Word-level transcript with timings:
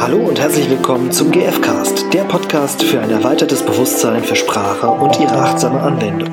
Hallo 0.00 0.16
und 0.28 0.40
herzlich 0.40 0.70
willkommen 0.70 1.12
zum 1.12 1.30
GFcast, 1.30 2.10
der 2.14 2.24
Podcast 2.24 2.82
für 2.82 3.00
ein 3.02 3.10
erweitertes 3.10 3.62
Bewusstsein 3.62 4.24
für 4.24 4.34
Sprache 4.34 4.88
und 4.88 5.20
ihre 5.20 5.34
achtsame 5.34 5.78
Anwendung. 5.78 6.30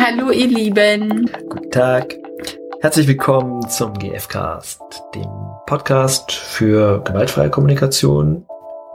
Hallo 0.00 0.32
ihr 0.32 0.48
Lieben. 0.48 1.30
Guten 1.48 1.70
Tag. 1.70 2.16
Herzlich 2.80 3.06
willkommen 3.06 3.68
zum 3.68 3.94
GFcast, 3.94 4.82
dem 5.14 5.30
Podcast 5.66 6.32
für 6.32 7.04
gewaltfreie 7.04 7.50
Kommunikation 7.50 8.46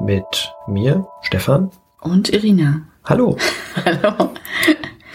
mit 0.01 0.53
mir, 0.67 1.07
Stefan. 1.21 1.71
Und 2.01 2.27
Irina. 2.27 2.88
Hallo. 3.03 3.37
Hallo. 3.85 4.33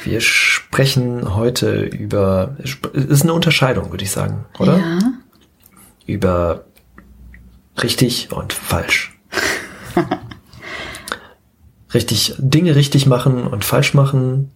Wir 0.05 0.21
sprechen 0.21 1.35
heute 1.35 1.83
über, 1.83 2.57
es 2.63 2.77
ist 2.95 3.23
eine 3.23 3.33
Unterscheidung, 3.33 3.91
würde 3.91 4.05
ich 4.05 4.11
sagen, 4.11 4.45
oder? 4.59 4.79
Ja. 4.79 4.99
Über 6.07 6.65
richtig 7.83 8.31
und 8.33 8.53
falsch. 8.53 9.17
richtig, 11.95 12.35
Dinge 12.39 12.77
richtig 12.77 13.07
machen 13.07 13.47
und 13.47 13.65
falsch 13.65 13.95
machen, 13.95 14.51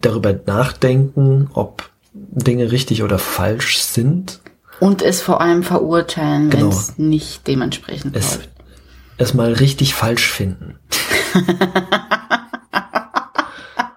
darüber 0.00 0.34
nachdenken, 0.46 1.50
ob 1.52 1.90
Dinge 2.14 2.72
richtig 2.72 3.02
oder 3.02 3.18
falsch 3.18 3.78
sind. 3.80 4.40
Und 4.80 5.02
es 5.02 5.20
vor 5.20 5.40
allem 5.40 5.62
verurteilen, 5.62 6.52
wenn 6.52 6.60
Genau. 6.60 6.72
es 6.72 6.96
nicht 6.98 7.46
dementsprechend 7.46 8.16
Es, 8.16 8.36
läuft. 8.36 8.48
es 9.18 9.34
mal 9.34 9.52
richtig 9.52 9.94
falsch 9.94 10.28
finden. 10.30 10.78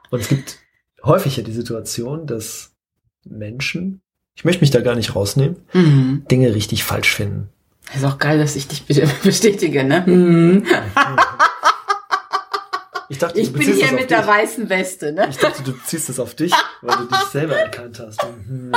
Und 0.09 0.19
es 0.21 0.27
gibt 0.29 0.57
häufig 1.03 1.37
ja 1.37 1.43
die 1.43 1.51
Situation, 1.53 2.25
dass 2.27 2.71
Menschen, 3.25 4.01
ich 4.35 4.45
möchte 4.45 4.61
mich 4.61 4.71
da 4.71 4.81
gar 4.81 4.95
nicht 4.95 5.15
rausnehmen, 5.15 5.57
Mhm. 5.73 6.25
Dinge 6.29 6.53
richtig 6.55 6.83
falsch 6.83 7.13
finden. 7.13 7.49
Ist 7.95 8.03
auch 8.05 8.17
geil, 8.17 8.37
dass 8.39 8.55
ich 8.55 8.67
dich 8.67 8.85
be- 8.85 9.07
bestätige, 9.23 9.83
ne? 9.83 10.03
Mhm. 10.05 10.65
Ich 13.09 13.19
dachte, 13.19 13.39
Ich 13.39 13.53
bin 13.53 13.61
hier 13.61 13.93
mit 13.93 14.09
der 14.11 14.19
dich. 14.19 14.27
weißen 14.27 14.67
Weste, 14.69 15.13
ne? 15.13 15.27
Ich 15.29 15.37
dachte, 15.37 15.63
du 15.63 15.71
ziehst 15.85 16.09
es 16.09 16.19
auf 16.19 16.35
dich, 16.35 16.51
weil 16.81 16.97
du 16.97 17.05
dich 17.05 17.17
selber 17.31 17.55
erkannt 17.55 18.01
hast. 18.01 18.21
Mhm. 18.45 18.73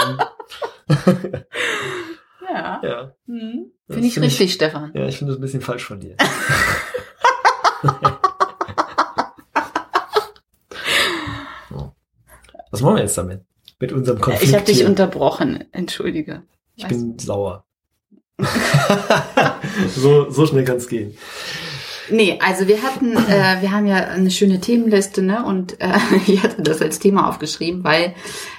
Ja. 2.49 2.81
Ja, 2.83 3.13
Mhm. 3.27 3.73
Finde 3.89 4.07
ich 4.07 4.15
find 4.15 4.27
ich- 4.27 4.33
richtig, 4.35 4.53
Stefan. 4.55 4.93
ja, 4.95 5.07
ich 5.07 5.19
finde 5.19 5.33
das 5.33 5.39
ein 5.41 5.43
bisschen 5.43 5.63
falsch 5.63 5.85
von 5.85 5.99
dir. 5.99 6.15
Was 12.71 12.81
machen 12.83 12.97
wir 12.97 13.03
jetzt 13.03 13.19
damit? 13.19 13.43
Mit 13.79 13.93
unserem 13.93 14.21
Konflikt 14.21 14.49
Ich 14.49 14.55
habe 14.55 14.65
dich 14.65 14.85
unterbrochen. 14.85 15.65
Entschuldige. 15.73 16.43
Ich 16.77 16.87
bin 16.87 17.19
sauer. 17.19 17.65
so, 19.97 20.31
so 20.31 20.47
schnell 20.47 20.65
kann 20.65 20.77
es 20.77 20.89
gehen. 20.89 21.17
Nee, 22.11 22.39
also 22.41 22.67
wir 22.67 22.83
hatten, 22.83 23.17
äh, 23.17 23.61
wir 23.61 23.71
haben 23.71 23.87
ja 23.87 23.97
eine 23.97 24.31
schöne 24.31 24.61
Themenliste, 24.61 25.23
ne? 25.23 25.45
Und 25.45 25.81
äh, 25.81 25.99
ich 26.27 26.43
hatte 26.43 26.63
das 26.63 26.83
als 26.83 26.99
Thema 26.99 27.29
aufgeschrieben, 27.29 27.85
weil 27.85 28.15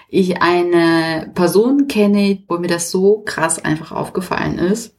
ich 0.10 0.42
eine 0.42 1.32
Person 1.34 1.88
kenne, 1.88 2.44
wo 2.48 2.58
mir 2.58 2.68
das 2.68 2.92
so 2.92 3.22
krass 3.26 3.64
einfach 3.64 3.92
aufgefallen 3.92 4.58
ist. 4.58 4.96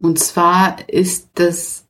Und 0.00 0.18
zwar 0.18 0.88
ist 0.88 1.30
das 1.34 1.86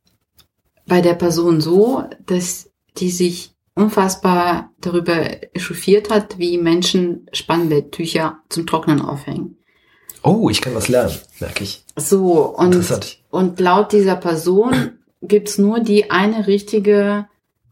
bei 0.87 1.01
der 1.01 1.15
Person 1.15 1.61
so, 1.61 2.05
dass 2.25 2.71
die 2.99 3.11
sich 3.11 3.56
unfassbar 3.77 4.73
darüber 4.81 5.55
echauffiert 5.55 6.11
hat, 6.11 6.39
wie 6.39 6.59
Menschen 6.59 7.29
Spannbetttücher 7.33 8.39
zum 8.49 8.67
Trocknen 8.67 9.01
aufhängen. 9.01 9.59
Oh, 10.23 10.51
ich 10.51 10.61
kann 10.61 10.75
was 10.75 10.89
lernen, 10.89 11.15
merke 11.39 11.63
ich. 11.63 11.85
So, 11.95 12.57
und 12.57 12.85
und 13.31 13.61
laut 13.61 13.93
dieser 13.93 14.17
Person 14.17 14.99
gibt's 15.23 15.59
nur 15.59 15.79
die 15.81 16.11
eine 16.11 16.47
richtige 16.49 17.27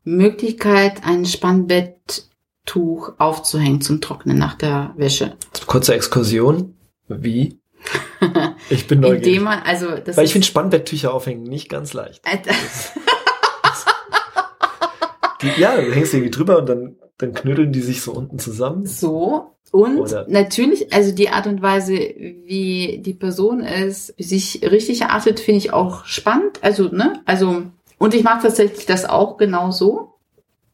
Möglichkeit, 0.04 1.04
ein 1.04 1.24
Spannbetttuch 1.24 3.14
aufzuhängen 3.18 3.80
zum 3.80 4.00
Trocknen 4.00 4.38
nach 4.38 4.54
der 4.54 4.92
Wäsche. 4.96 5.36
Kurze 5.66 5.94
Exkursion. 5.94 6.76
Wie? 7.08 7.58
Ich 8.70 8.86
bin 8.86 9.00
neugierig. 9.00 9.26
Indem 9.26 9.42
man, 9.42 9.62
also 9.64 9.88
das 10.02 10.16
Weil 10.16 10.24
ich 10.24 10.32
finde 10.32 10.46
Spannbetttücher 10.46 11.12
aufhängen 11.12 11.42
nicht 11.42 11.68
ganz 11.68 11.92
leicht. 11.92 12.22
Die, 15.44 15.60
ja, 15.60 15.76
du 15.80 15.92
hängst 15.92 16.12
irgendwie 16.14 16.30
drüber 16.30 16.58
und 16.58 16.68
dann, 16.68 16.96
dann 17.18 17.32
knödeln 17.34 17.72
die 17.72 17.80
sich 17.82 18.02
so 18.02 18.12
unten 18.12 18.38
zusammen. 18.38 18.86
so. 18.86 19.50
Und 19.70 19.98
Oder- 19.98 20.26
natürlich, 20.28 20.92
also 20.92 21.12
die 21.12 21.30
Art 21.30 21.48
und 21.48 21.60
Weise, 21.60 21.94
wie 21.94 23.00
die 23.04 23.14
Person 23.14 23.60
es 23.60 24.06
sich 24.18 24.60
richtig 24.62 25.00
erachtet, 25.00 25.40
finde 25.40 25.58
ich 25.58 25.72
auch 25.72 26.04
spannend. 26.04 26.60
Also, 26.62 26.84
ne? 26.90 27.22
Also, 27.24 27.62
und 27.98 28.14
ich 28.14 28.22
mag 28.22 28.40
tatsächlich 28.40 28.86
das 28.86 29.04
auch 29.04 29.36
genau 29.36 29.72
so, 29.72 30.14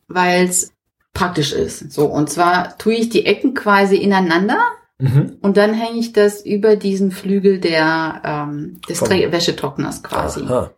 weil 0.07 0.45
es 0.47 0.73
praktisch 1.15 1.53
ist. 1.55 1.93
So, 1.93 2.07
und 2.07 2.29
zwar 2.29 2.77
tue 2.77 2.93
ich 2.95 3.09
die 3.09 3.25
Ecken 3.27 3.55
quasi 3.55 3.97
ineinander 3.97 4.61
Mhm. 5.03 5.39
Und 5.41 5.57
dann 5.57 5.73
hänge 5.73 5.99
ich 5.99 6.13
das 6.13 6.45
über 6.45 6.77
diesen 6.77 7.11
Flügel 7.11 7.59
der 7.59 8.21
ähm, 8.23 8.83
des 8.87 8.99
Vom- 8.99 9.09
Wäschetrockners 9.09 10.03
quasi. 10.03 10.43
Aha. 10.43 10.73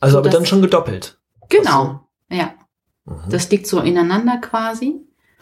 Also 0.00 0.12
So, 0.14 0.18
aber 0.20 0.30
dann 0.30 0.46
schon 0.46 0.62
gedoppelt. 0.62 1.18
Genau. 1.50 2.00
Ja, 2.30 2.54
Mhm. 3.04 3.30
das 3.30 3.50
liegt 3.50 3.66
so 3.66 3.80
ineinander 3.80 4.38
quasi. 4.38 4.96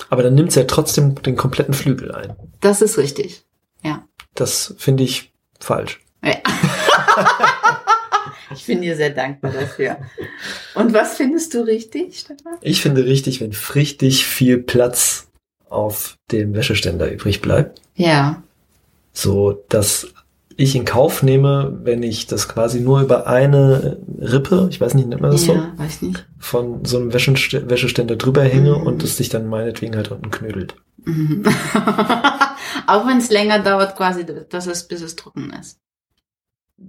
Aber 0.09 0.23
dann 0.23 0.35
nimmt 0.35 0.49
es 0.51 0.55
ja 0.55 0.65
trotzdem 0.65 1.21
den 1.23 1.37
kompletten 1.37 1.75
Flügel 1.75 2.13
ein. 2.13 2.35
Das 2.61 2.83
ist 2.83 2.99
richtig. 2.99 3.45
Ja. 3.83 4.07
Das 4.35 4.75
finde 4.79 5.03
ich 5.05 5.33
falsch. 5.61 6.01
ja. 6.25 6.35
ich 8.55 8.67
bin 8.67 8.83
dir 8.83 8.97
sehr 8.97 9.11
dankbar 9.11 9.53
dafür. 9.53 9.99
Und 10.75 10.93
was 10.93 11.17
findest 11.17 11.55
du 11.55 11.61
richtig, 11.61 12.19
Stefan? 12.19 12.55
Ich 12.63 12.81
finde 12.81 13.05
richtig, 13.05 13.41
wenn 13.41 13.53
richtig 13.75 14.27
viel 14.27 14.59
Platz 14.59 15.29
auf 15.69 16.17
dem 16.33 16.55
Wäscheständer 16.55 17.11
übrig 17.13 17.41
bleibt, 17.41 17.81
Ja. 17.95 18.43
so 19.13 19.63
dass 19.69 20.09
ich 20.61 20.77
in 20.77 20.85
Kauf 20.85 21.23
nehme, 21.23 21.79
wenn 21.85 22.03
ich 22.03 22.27
das 22.27 22.49
quasi 22.49 22.81
nur 22.81 23.01
über 23.01 23.27
eine 23.27 23.99
Rippe, 24.19 24.69
ich 24.71 24.81
weiß 24.81 24.95
nicht, 24.95 25.09
nennt 25.09 25.23
man 25.23 25.31
das 25.31 25.45
so, 25.45 25.55
Ja, 25.55 25.73
weiß 25.77 26.03
nicht. 26.03 26.27
von 26.39 26.85
so 26.85 26.99
einem 26.99 27.11
Wäschestä- 27.13 27.69
Wäscheständer 27.71 28.17
drüber 28.17 28.43
hänge 28.43 28.77
Mhm. 28.79 28.87
und 28.87 29.03
es 29.03 29.17
sich 29.17 29.29
dann 29.31 29.47
meinetwegen 29.49 29.97
halt 29.97 30.11
unten 30.11 30.31
knödelt. 30.31 30.75
Mhm. 31.05 31.45
Auch 32.87 33.07
wenn 33.07 33.19
es 33.19 33.31
länger 33.31 33.61
dauert, 33.61 33.97
quasi, 33.97 34.27
dass 34.49 34.67
es, 34.67 34.87
bis 34.87 35.01
es 35.03 35.17
trocken 35.17 35.53
ist. 35.59 35.79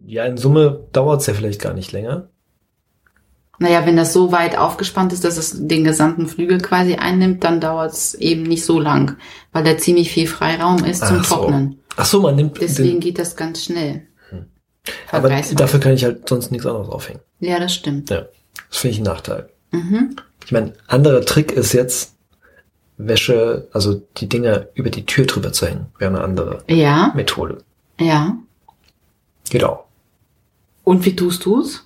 Ja, 0.06 0.26
in 0.26 0.38
Summe 0.38 0.88
dauert 0.92 1.22
es 1.22 1.28
ja 1.28 1.34
vielleicht 1.34 1.62
gar 1.62 1.74
nicht 1.74 1.92
länger. 1.92 2.30
Naja, 3.60 3.86
wenn 3.86 3.96
das 3.96 4.12
so 4.12 4.32
weit 4.32 4.58
aufgespannt 4.58 5.14
ist, 5.14 5.24
dass 5.24 5.38
es 5.38 5.68
den 5.68 5.84
gesamten 5.84 6.28
Flügel 6.28 6.60
quasi 6.60 6.96
einnimmt, 6.96 7.44
dann 7.44 7.62
dauert 7.62 7.94
es 7.94 8.16
eben 8.16 8.44
nicht 8.44 8.66
so 8.66 8.80
lang, 8.80 9.18
weil 9.52 9.64
da 9.64 9.78
ziemlich 9.78 10.12
viel 10.12 10.26
Freiraum 10.28 10.84
ist 10.84 11.06
zum 11.06 11.18
Ach 11.20 11.26
so. 11.26 11.36
Ach 11.98 12.06
so, 12.06 12.22
man 12.22 12.36
nimmt 12.36 12.60
Deswegen 12.62 12.94
den, 12.94 13.00
geht 13.02 13.20
das 13.20 13.36
ganz 13.36 13.64
schnell. 13.66 14.08
Hm. 14.30 14.46
aber 15.12 15.30
dafür 15.30 15.80
kann 15.80 15.94
ich 15.94 16.04
halt 16.04 16.28
sonst 16.28 16.52
nichts 16.52 16.66
anderes 16.66 16.90
aufhängen. 16.90 17.20
Ja, 17.40 17.60
das 17.60 17.74
stimmt. 17.74 18.10
Ja, 18.10 18.28
das 18.70 18.78
finde 18.80 18.94
ich 18.94 19.00
ein 19.02 19.04
Nachteil. 19.06 19.50
Mhm. 19.72 20.16
Ich 20.46 20.52
meine, 20.52 20.74
anderer 20.88 21.22
Trick 21.22 21.52
ist 21.52 21.74
jetzt, 21.74 22.16
Wäsche, 22.98 23.68
also 23.74 24.02
die 24.18 24.30
Dinger 24.30 24.68
über 24.76 24.90
die 24.92 25.06
Tür 25.06 25.26
drüber 25.26 25.52
zu 25.54 25.66
hängen, 25.66 25.88
wäre 25.98 26.12
eine 26.12 26.24
andere 26.24 26.64
Ja, 26.68 27.12
Methode. 27.16 27.64
ja. 28.00 28.38
Geht 29.50 29.64
auch. 29.64 29.86
Und 30.84 31.04
wie 31.06 31.16
tust 31.16 31.46
du's? 31.46 31.86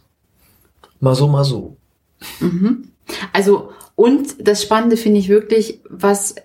Mal 0.99 1.15
so, 1.15 1.27
mal 1.27 1.43
so. 1.43 1.77
Mhm. 2.39 2.89
Also, 3.33 3.71
und 3.95 4.35
das 4.45 4.61
Spannende 4.61 4.97
finde 4.97 5.19
ich 5.19 5.29
wirklich, 5.29 5.79
was 5.89 6.35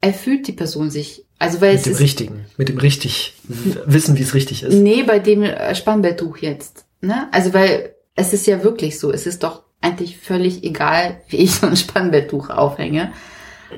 erfüllt 0.00 0.46
die 0.48 0.52
Person 0.52 0.90
sich? 0.90 1.24
Also, 1.38 1.60
weil 1.60 1.70
Mit 1.72 1.78
es 1.78 1.82
dem 1.84 1.92
ist, 1.92 2.00
Richtigen. 2.00 2.46
Mit 2.56 2.68
dem 2.68 2.78
richtig, 2.78 3.34
wissen, 3.44 4.16
wie 4.16 4.22
es 4.22 4.34
richtig 4.34 4.62
ist. 4.62 4.74
nee, 4.74 5.02
bei 5.02 5.18
dem 5.18 5.42
äh, 5.42 5.74
Spannbetttuch 5.74 6.38
jetzt, 6.38 6.86
ne? 7.00 7.28
Also, 7.32 7.52
weil 7.52 7.94
es 8.14 8.32
ist 8.32 8.46
ja 8.46 8.64
wirklich 8.64 8.98
so, 8.98 9.12
es 9.12 9.26
ist 9.26 9.42
doch 9.42 9.62
eigentlich 9.82 10.16
völlig 10.16 10.64
egal, 10.64 11.20
wie 11.28 11.36
ich 11.36 11.54
so 11.54 11.66
ein 11.66 11.76
Spannbetttuch 11.76 12.50
aufhänge. 12.50 13.12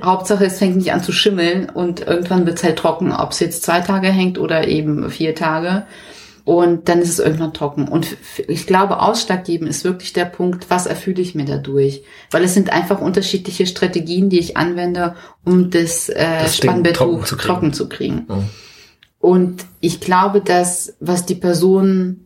Hauptsache, 0.02 0.44
es 0.44 0.58
fängt 0.58 0.76
nicht 0.76 0.92
an 0.92 1.02
zu 1.02 1.12
schimmeln 1.12 1.68
und 1.70 2.00
irgendwann 2.06 2.46
wird's 2.46 2.62
halt 2.62 2.78
trocken, 2.78 3.10
ob 3.10 3.32
es 3.32 3.40
jetzt 3.40 3.62
zwei 3.62 3.80
Tage 3.80 4.08
hängt 4.08 4.38
oder 4.38 4.68
eben 4.68 5.10
vier 5.10 5.34
Tage. 5.34 5.86
Und 6.48 6.88
dann 6.88 7.02
ist 7.02 7.10
es 7.10 7.18
irgendwann 7.18 7.52
trocken. 7.52 7.88
Und 7.88 8.16
ich 8.48 8.66
glaube, 8.66 9.02
ausschlaggebend 9.02 9.68
ist 9.68 9.84
wirklich 9.84 10.14
der 10.14 10.24
Punkt, 10.24 10.70
was 10.70 10.86
erfülle 10.86 11.20
ich 11.20 11.34
mir 11.34 11.44
dadurch? 11.44 12.04
Weil 12.30 12.42
es 12.42 12.54
sind 12.54 12.72
einfach 12.72 13.02
unterschiedliche 13.02 13.66
Strategien, 13.66 14.30
die 14.30 14.38
ich 14.38 14.56
anwende, 14.56 15.14
um 15.44 15.68
das, 15.68 16.08
äh, 16.08 16.14
Das 16.16 16.58
Ding 16.58 16.70
Spannbetttuch 16.70 17.04
trocken 17.04 17.26
zu 17.26 17.36
kriegen. 17.36 17.46
trocken 17.46 17.72
zu 17.74 17.88
kriegen. 17.90 18.14
Mhm. 18.28 18.48
Und 19.18 19.66
ich 19.80 20.00
glaube, 20.00 20.40
dass, 20.40 20.96
was 21.00 21.26
die 21.26 21.34
Person 21.34 22.24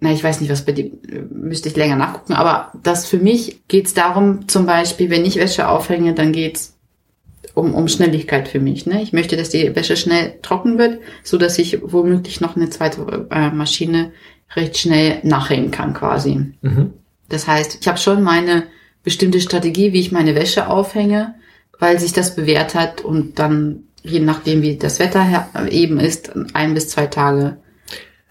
na, 0.00 0.12
ich 0.12 0.24
weiß 0.24 0.40
nicht, 0.40 0.50
was 0.50 0.64
bei 0.64 0.72
dir, 0.72 0.90
müsste 1.30 1.68
ich 1.68 1.76
länger 1.76 1.96
nachgucken, 1.96 2.34
aber 2.34 2.72
das 2.82 3.06
für 3.06 3.16
mich 3.18 3.66
geht 3.68 3.86
es 3.86 3.94
darum, 3.94 4.48
zum 4.48 4.66
Beispiel, 4.66 5.08
wenn 5.08 5.24
ich 5.24 5.36
Wäsche 5.36 5.68
aufhänge, 5.68 6.14
dann 6.14 6.32
geht's 6.32 6.73
um, 7.54 7.74
um 7.74 7.88
Schnelligkeit 7.88 8.48
für 8.48 8.60
mich. 8.60 8.86
Ne? 8.86 9.02
Ich 9.02 9.12
möchte, 9.12 9.36
dass 9.36 9.48
die 9.48 9.74
Wäsche 9.74 9.96
schnell 9.96 10.38
trocken 10.42 10.78
wird, 10.78 10.98
so 11.22 11.38
dass 11.38 11.58
ich 11.58 11.78
womöglich 11.82 12.40
noch 12.40 12.56
eine 12.56 12.68
zweite 12.70 13.26
äh, 13.30 13.50
Maschine 13.50 14.12
recht 14.54 14.76
schnell 14.78 15.18
nachhängen 15.22 15.70
kann 15.70 15.94
quasi. 15.94 16.52
Mhm. 16.60 16.92
Das 17.28 17.46
heißt, 17.46 17.78
ich 17.80 17.88
habe 17.88 17.98
schon 17.98 18.22
meine 18.22 18.64
bestimmte 19.02 19.40
Strategie, 19.40 19.92
wie 19.92 20.00
ich 20.00 20.12
meine 20.12 20.34
Wäsche 20.34 20.68
aufhänge, 20.68 21.34
weil 21.78 21.98
sich 21.98 22.12
das 22.12 22.36
bewährt 22.36 22.74
hat 22.74 23.00
und 23.02 23.38
dann, 23.38 23.84
je 24.02 24.20
nachdem 24.20 24.62
wie 24.62 24.76
das 24.76 24.98
Wetter 24.98 25.48
eben 25.70 25.98
ist, 25.98 26.32
ein 26.54 26.74
bis 26.74 26.88
zwei 26.88 27.06
Tage. 27.06 27.58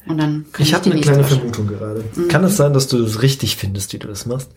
Und 0.06 0.18
dann 0.18 0.46
kann 0.52 0.62
Ich 0.64 0.70
ich, 0.70 0.74
habe 0.74 0.92
eine 0.92 1.02
kleine 1.02 1.24
waschen. 1.24 1.38
Vermutung 1.38 1.68
gerade. 1.68 2.04
Mhm. 2.16 2.28
Kann 2.28 2.44
es 2.44 2.58
sein, 2.58 2.74
dass 2.74 2.88
du 2.88 3.02
das 3.02 3.22
richtig 3.22 3.56
findest, 3.56 3.94
wie 3.94 4.00
du 4.00 4.08
das 4.08 4.26
machst? 4.26 4.52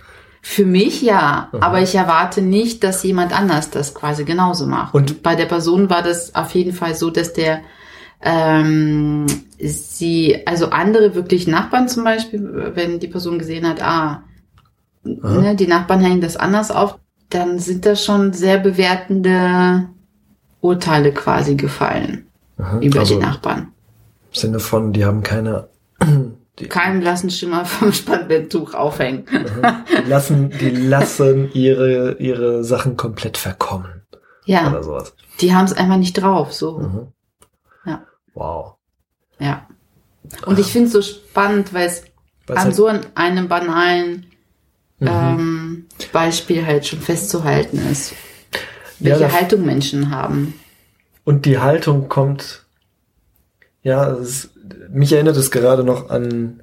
Für 0.48 0.64
mich 0.64 1.02
ja, 1.02 1.48
Mhm. 1.50 1.58
aber 1.60 1.82
ich 1.82 1.96
erwarte 1.96 2.40
nicht, 2.40 2.84
dass 2.84 3.02
jemand 3.02 3.36
anders 3.36 3.68
das 3.70 3.94
quasi 3.94 4.24
genauso 4.24 4.64
macht. 4.66 4.94
Und- 4.94 5.20
bei 5.24 5.34
der 5.34 5.46
Person 5.46 5.90
war 5.90 6.02
das 6.02 6.36
auf 6.36 6.52
jeden 6.54 6.72
Fall 6.72 6.94
so, 6.94 7.10
dass 7.10 7.32
der 7.32 7.62
ähm, 8.22 9.26
sie, 9.58 10.46
also 10.46 10.70
andere 10.70 11.14
wirklich 11.16 11.46
Nachbarn 11.48 11.88
zum 11.88 12.04
Beispiel, 12.04 12.70
wenn 12.74 13.00
die 13.00 13.08
Person 13.08 13.38
gesehen 13.40 13.66
hat, 13.68 13.82
ah, 13.82 14.22
Aha. 15.22 15.40
ne, 15.40 15.56
die 15.56 15.66
Nachbarn 15.66 16.00
hängen 16.00 16.20
das 16.20 16.36
anders 16.36 16.70
auf, 16.70 16.96
dann 17.28 17.58
sind 17.58 17.84
da 17.84 17.94
schon 17.96 18.32
sehr 18.32 18.58
bewertende 18.58 19.88
Urteile 20.60 21.12
quasi 21.12 21.56
gefallen 21.56 22.26
Aha. 22.58 22.78
über 22.80 23.00
also 23.00 23.14
die 23.16 23.20
Nachbarn. 23.20 23.72
im 24.32 24.34
Sinne 24.40 24.60
von, 24.60 24.92
die 24.92 25.04
haben 25.04 25.22
keine. 25.24 25.68
Die, 26.58 26.68
Keinen 26.68 27.00
blassen 27.00 27.30
Schimmer 27.30 27.64
vom 27.66 27.92
Spannbetttuch 27.92 28.72
aufhängen. 28.74 29.26
Die 30.04 30.08
lassen, 30.08 30.50
die 30.50 30.70
lassen 30.70 31.50
ihre, 31.52 32.14
ihre 32.18 32.64
Sachen 32.64 32.96
komplett 32.96 33.36
verkommen. 33.36 34.02
Ja, 34.46 34.68
Oder 34.70 34.82
sowas. 34.82 35.14
die 35.40 35.54
haben 35.54 35.64
es 35.66 35.72
einfach 35.74 35.96
nicht 35.98 36.14
drauf, 36.14 36.52
so. 36.54 36.78
Mhm. 36.78 37.08
Ja. 37.84 38.06
Wow. 38.34 38.74
Ja. 39.38 39.66
Und 40.46 40.58
ich 40.58 40.66
finde 40.68 40.86
es 40.86 40.92
so 40.92 41.02
spannend, 41.02 41.74
weil 41.74 41.86
es 41.88 42.04
an 42.48 42.56
halt- 42.56 42.74
so 42.74 42.86
einem 43.14 43.48
banalen 43.48 44.26
Mhm. 44.98 45.08
ähm, 45.08 45.86
Beispiel 46.12 46.64
halt 46.64 46.86
schon 46.86 47.00
festzuhalten 47.00 47.78
ist, 47.90 48.12
Ja, 49.00 49.10
welche 49.10 49.20
da- 49.24 49.32
Haltung 49.32 49.66
Menschen 49.66 50.10
haben. 50.10 50.54
Und 51.24 51.44
die 51.44 51.58
Haltung 51.58 52.08
kommt, 52.08 52.64
ja, 53.82 54.10
es, 54.12 54.50
mich 54.90 55.12
erinnert 55.12 55.36
es 55.36 55.50
gerade 55.50 55.84
noch 55.84 56.10
an 56.10 56.62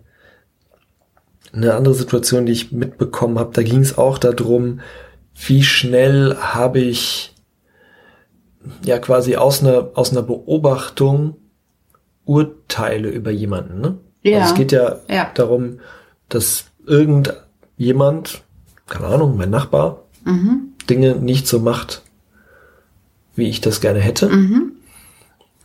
eine 1.52 1.74
andere 1.76 1.94
Situation, 1.94 2.46
die 2.46 2.52
ich 2.54 2.72
mitbekommen 2.72 3.38
habe. 3.38 3.52
Da 3.54 3.62
ging 3.64 3.80
es 3.82 3.98
auch 3.98 4.18
darum, 4.18 4.80
wie 5.36 5.64
schnell 5.64 6.36
habe 6.38 6.80
ich 6.80 7.36
ja 8.84 8.98
quasi 9.00 9.36
aus 9.36 9.62
einer, 9.62 9.90
aus 9.96 10.12
einer 10.12 10.22
Beobachtung 10.24 11.36
Urteile 12.26 13.10
über 13.10 13.32
jemanden. 13.32 13.82
Ne? 13.82 13.98
Ja. 14.24 14.40
Also 14.40 14.54
es 14.54 14.58
geht 14.58 14.72
ja, 14.72 15.00
Ja. 15.10 15.30
darum, 15.36 15.80
dass 16.30 16.66
irgendjemand, 16.86 18.44
keine 18.88 19.08
Ahnung, 19.08 19.38
mein 19.38 19.50
Nachbar, 19.50 20.00
Mhm. 20.26 20.70
Dinge 20.90 21.16
nicht 21.16 21.48
so 21.50 21.60
macht, 21.60 22.02
wie 23.36 23.50
ich 23.50 23.60
das 23.60 23.82
gerne 23.82 24.00
hätte. 24.00 24.30
Mhm. 24.30 24.72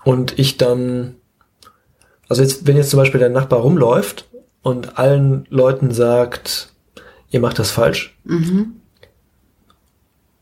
Und 0.04 0.36
ich 0.38 0.56
dann, 0.56 1.14
also 2.28 2.42
jetzt, 2.42 2.66
wenn 2.66 2.76
jetzt 2.76 2.90
zum 2.90 2.98
Beispiel 2.98 3.20
der 3.20 3.28
Nachbar 3.30 3.60
rumläuft 3.60 4.26
und 4.62 4.98
allen 4.98 5.46
Leuten 5.50 5.92
sagt, 5.92 6.72
ihr 7.30 7.40
macht 7.40 7.58
das 7.58 7.70
falsch 7.70 8.16
Mhm. 8.24 8.76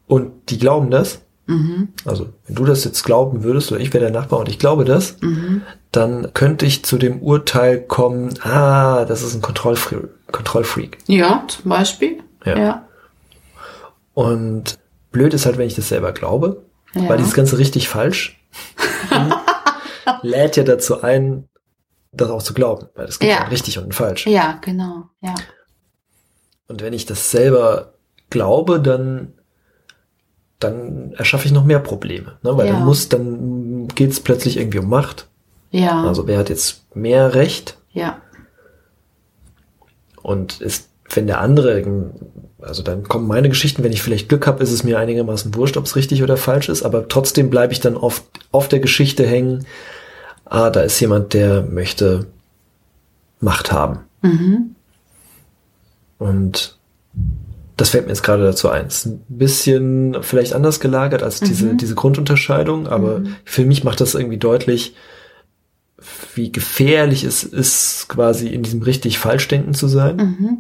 und 0.07 0.33
die 0.51 0.59
glauben 0.59 0.91
das, 0.91 1.21
Mhm. 1.47 1.89
also 2.05 2.29
wenn 2.47 2.57
du 2.57 2.65
das 2.65 2.85
jetzt 2.85 3.05
glauben 3.05 3.45
würdest 3.45 3.71
oder 3.71 3.81
ich 3.81 3.93
wäre 3.95 4.05
der 4.05 4.13
Nachbar 4.13 4.41
und 4.41 4.49
ich 4.49 4.59
glaube 4.59 4.85
das, 4.85 5.17
Mhm. 5.21 5.63
dann 5.93 6.33
könnte 6.35 6.67
ich 6.67 6.85
zu 6.85 6.99
dem 6.99 7.23
Urteil 7.23 7.81
kommen, 7.81 8.35
ah, 8.43 9.05
das 9.05 9.23
ist 9.23 9.35
ein 9.35 9.43
Kontrollfreak. 9.43 10.09
Kontrollfreak. 10.33 10.99
Ja, 11.07 11.45
zum 11.47 11.69
Beispiel. 11.69 12.19
Ja. 12.45 12.59
Ja. 12.59 12.89
Und 14.15 14.79
blöd 15.13 15.35
ist 15.35 15.47
halt, 15.47 15.57
wenn 15.59 15.67
ich 15.69 15.77
das 15.77 15.89
selber 15.89 16.13
glaube, 16.13 16.63
Ja. 16.95 17.09
weil 17.09 17.19
dieses 17.19 17.35
ganze 17.35 17.59
richtig 17.59 17.89
falsch 17.89 18.41
lädt 20.23 20.57
ja 20.57 20.65
dazu 20.65 21.03
ein, 21.03 21.49
das 22.21 22.31
auch 22.31 22.43
zu 22.43 22.55
glauben, 22.55 22.89
weil 22.95 23.07
es 23.07 23.19
gibt 23.19 23.33
Ja. 23.33 23.45
richtig 23.45 23.79
und 23.79 23.95
falsch. 23.95 24.27
ja, 24.27 24.59
genau. 24.63 25.05
Ja. 25.21 25.35
Und 26.69 26.83
wenn 26.83 26.93
ich 26.93 27.07
das 27.07 27.31
selber 27.31 27.93
glaube, 28.31 28.81
dann, 28.81 29.33
dann 30.59 31.13
erschaffe 31.13 31.47
ich 31.47 31.53
noch 31.53 31.65
mehr 31.65 31.79
Probleme. 31.79 32.39
Ne? 32.43 32.57
Weil 32.57 32.67
Ja. 32.67 32.73
dann 32.75 32.85
muss, 32.85 33.09
dann 33.09 33.89
geht 33.89 34.11
es 34.11 34.21
plötzlich 34.21 34.57
irgendwie 34.57 34.79
um 34.79 34.89
Macht. 34.89 35.29
Ja. 35.71 36.03
Also 36.05 36.27
wer 36.27 36.39
hat 36.39 36.49
jetzt 36.49 36.83
mehr 36.95 37.35
Recht? 37.35 37.79
ja. 37.93 38.21
Und 40.23 40.61
ist, 40.61 40.89
wenn 41.15 41.27
der 41.29 41.41
andere, 41.41 42.11
also 42.61 42.83
dann 42.83 43.05
kommen 43.05 43.29
meine 43.29 43.49
Geschichten, 43.49 43.85
wenn 43.85 43.93
ich 43.93 44.03
vielleicht 44.03 44.29
Glück 44.29 44.47
habe, 44.49 44.61
ist 44.63 44.73
es 44.73 44.83
mir 44.83 44.99
einigermaßen 44.99 45.55
wurscht, 45.55 45.77
ob 45.77 45.85
es 45.85 45.95
richtig 45.95 46.23
oder 46.25 46.37
falsch 46.37 46.69
ist, 46.69 46.83
aber 46.83 47.07
trotzdem 47.09 47.49
bleibe 47.49 47.73
ich 47.73 47.79
dann 47.81 47.97
oft 47.97 48.25
auf 48.51 48.67
der 48.67 48.81
Geschichte 48.81 49.25
hängen, 49.25 49.67
ah, 50.47 50.71
da 50.71 50.81
ist 50.81 50.99
jemand, 51.01 51.35
der 51.35 51.63
möchte 51.63 52.27
Macht 53.41 53.71
haben. 53.73 54.01
Mhm. 54.23 54.75
Und 56.19 56.79
das 57.77 57.91
fällt 57.91 58.05
mir 58.07 58.13
jetzt 58.13 58.23
gerade 58.23 58.45
dazu 58.45 58.71
ein. 58.71 58.87
Es 58.87 58.99
ist 58.99 59.07
ein 59.07 59.25
bisschen 59.29 60.17
vielleicht 60.23 60.55
anders 60.55 60.81
gelagert 60.81 61.23
als 61.23 61.41
diese, 61.41 61.67
Mhm. 61.67 61.77
diese 61.77 61.95
Grundunterscheidung, 61.95 62.87
aber 62.87 63.19
Mhm. 63.21 63.37
für 63.45 63.65
mich 63.67 63.85
macht 63.85 64.01
das 64.01 64.15
irgendwie 64.15 64.39
deutlich, 64.39 64.95
wie 66.35 66.51
gefährlich 66.53 67.25
es 67.25 67.45
ist, 67.45 68.09
quasi 68.09 68.49
in 68.49 68.63
diesem 68.63 68.83
richtig 68.83 69.19
Falschdenken 69.19 69.75
zu 69.75 69.89
sein. 69.89 70.17
Mhm. 70.17 70.59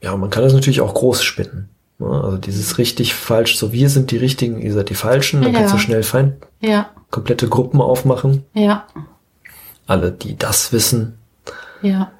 Ja, 0.00 0.16
man 0.16 0.30
kann 0.30 0.42
das 0.42 0.52
natürlich 0.54 0.80
auch 0.80 0.94
groß 0.94 1.22
spinnen. 1.22 1.68
Also 2.00 2.36
dieses 2.38 2.78
richtig 2.78 3.14
falsch, 3.14 3.56
so 3.56 3.72
wir 3.72 3.88
sind 3.88 4.10
die 4.10 4.16
Richtigen, 4.16 4.60
ihr 4.60 4.72
seid 4.72 4.90
die 4.90 4.94
Falschen, 4.94 5.42
dann 5.42 5.52
Ja. 5.52 5.60
kannst 5.60 5.74
du 5.74 5.78
schnell 5.78 6.02
fein, 6.02 6.36
Ja. 6.60 6.90
komplette 7.10 7.48
Gruppen 7.48 7.80
aufmachen. 7.80 8.44
Ja. 8.52 8.86
Alle, 9.86 10.10
die 10.12 10.36
das 10.36 10.72
wissen, 10.72 11.18
Ja. 11.82 12.10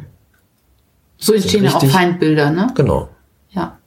So 1.16 1.32
entstehen 1.32 1.64
ja 1.64 1.74
auch 1.74 1.84
Feindbilder, 1.84 2.50
ne? 2.50 2.66
genau. 2.74 3.08
Ja. 3.50 3.78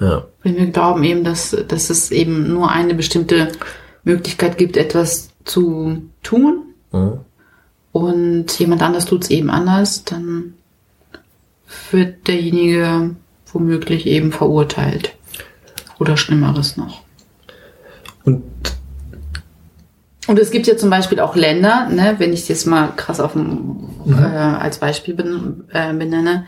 Ja. 0.00 0.24
Wenn 0.42 0.56
wir 0.56 0.66
glauben 0.66 1.04
eben, 1.04 1.22
dass, 1.24 1.56
dass 1.68 1.88
es 1.90 2.10
eben 2.10 2.52
nur 2.52 2.70
eine 2.70 2.94
bestimmte 2.94 3.52
Möglichkeit 4.02 4.58
gibt, 4.58 4.76
etwas 4.76 5.28
zu 5.44 6.02
tun 6.24 6.64
Mhm. 6.90 7.20
und 7.92 8.58
jemand 8.58 8.82
anders 8.82 9.04
tut 9.06 9.22
es 9.24 9.30
eben 9.30 9.50
anders, 9.50 10.04
dann 10.04 10.54
wird 11.92 12.26
derjenige 12.26 13.14
womöglich 13.52 14.06
eben 14.06 14.32
verurteilt. 14.32 15.14
Oder 15.98 16.16
Schlimmeres 16.16 16.76
noch. 16.76 17.02
Und 18.24 18.42
Und 20.28 20.38
es 20.38 20.50
gibt 20.50 20.66
ja 20.66 20.76
zum 20.76 20.90
Beispiel 20.90 21.20
auch 21.20 21.34
Länder, 21.36 21.88
ne, 21.88 22.14
wenn 22.18 22.32
ich 22.32 22.40
es 22.42 22.48
jetzt 22.48 22.66
mal 22.66 22.88
krass 22.96 23.20
auf 23.20 23.32
dem, 23.32 23.88
Mhm. 24.04 24.18
äh, 24.18 24.26
als 24.26 24.78
Beispiel 24.78 25.14
ben, 25.14 25.64
äh, 25.72 25.92
benenne, 25.92 26.46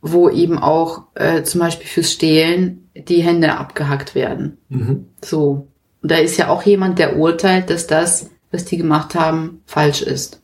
wo 0.00 0.28
eben 0.28 0.58
auch 0.58 1.02
äh, 1.14 1.42
zum 1.42 1.60
Beispiel 1.60 1.86
fürs 1.86 2.12
Stehlen 2.12 2.88
die 2.96 3.22
Hände 3.22 3.56
abgehackt 3.56 4.14
werden. 4.14 4.58
mhm. 4.68 5.06
So. 5.24 5.68
Und 6.02 6.10
da 6.10 6.16
ist 6.16 6.36
ja 6.38 6.48
auch 6.48 6.62
jemand, 6.62 6.98
der 6.98 7.16
urteilt, 7.18 7.68
dass 7.68 7.86
das, 7.86 8.30
was 8.50 8.64
die 8.64 8.78
gemacht 8.78 9.14
haben, 9.14 9.60
falsch 9.66 10.00
ist. 10.02 10.40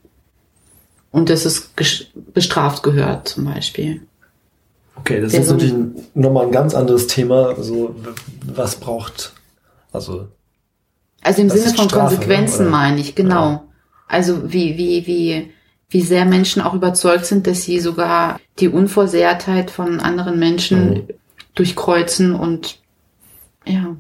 Und 1.11 1.31
dass 1.31 1.47
es 1.47 1.71
bestraft 2.35 2.83
gehört, 2.83 3.27
zum 3.29 3.47
Beispiel. 3.47 4.03
Okay, 4.97 5.21
das 5.21 5.35
ist 5.35 5.51
natürlich 5.51 5.75
nochmal 6.15 6.47
ein 6.47 6.53
ganz 6.53 6.75
anderes 6.75 7.07
Thema. 7.07 7.55
So, 7.63 7.95
was 8.45 8.77
braucht, 8.77 9.33
also, 9.93 10.29
Also 11.23 11.43
im 11.43 11.51
Sinne 11.51 11.75
von 11.75 11.89
Strafe, 11.89 12.15
Konsequenzen 12.17 12.65
ne? 12.65 12.69
Oder? 12.69 12.77
meine 12.79 13.01
ich, 13.01 13.15
genau. 13.15 13.51
Ja. 13.51 13.65
Also 14.09 14.53
wie, 14.53 14.77
wie, 14.79 15.07
wie, 15.07 15.53
wie 15.91 16.01
sehr 16.03 16.25
Menschen 16.25 16.63
auch 16.63 16.75
überzeugt 16.75 17.27
sind, 17.27 17.47
dass 17.47 17.63
sie 17.65 17.81
sogar 17.81 18.41
die 18.59 18.69
Unversehrtheit 18.69 19.71
von 19.71 20.01
anderen 20.01 20.39
Menschen 20.39 20.91
Mhm. 20.91 21.09
durchkreuzen 21.55 22.35
und 22.35 22.79
ja. 23.65 23.97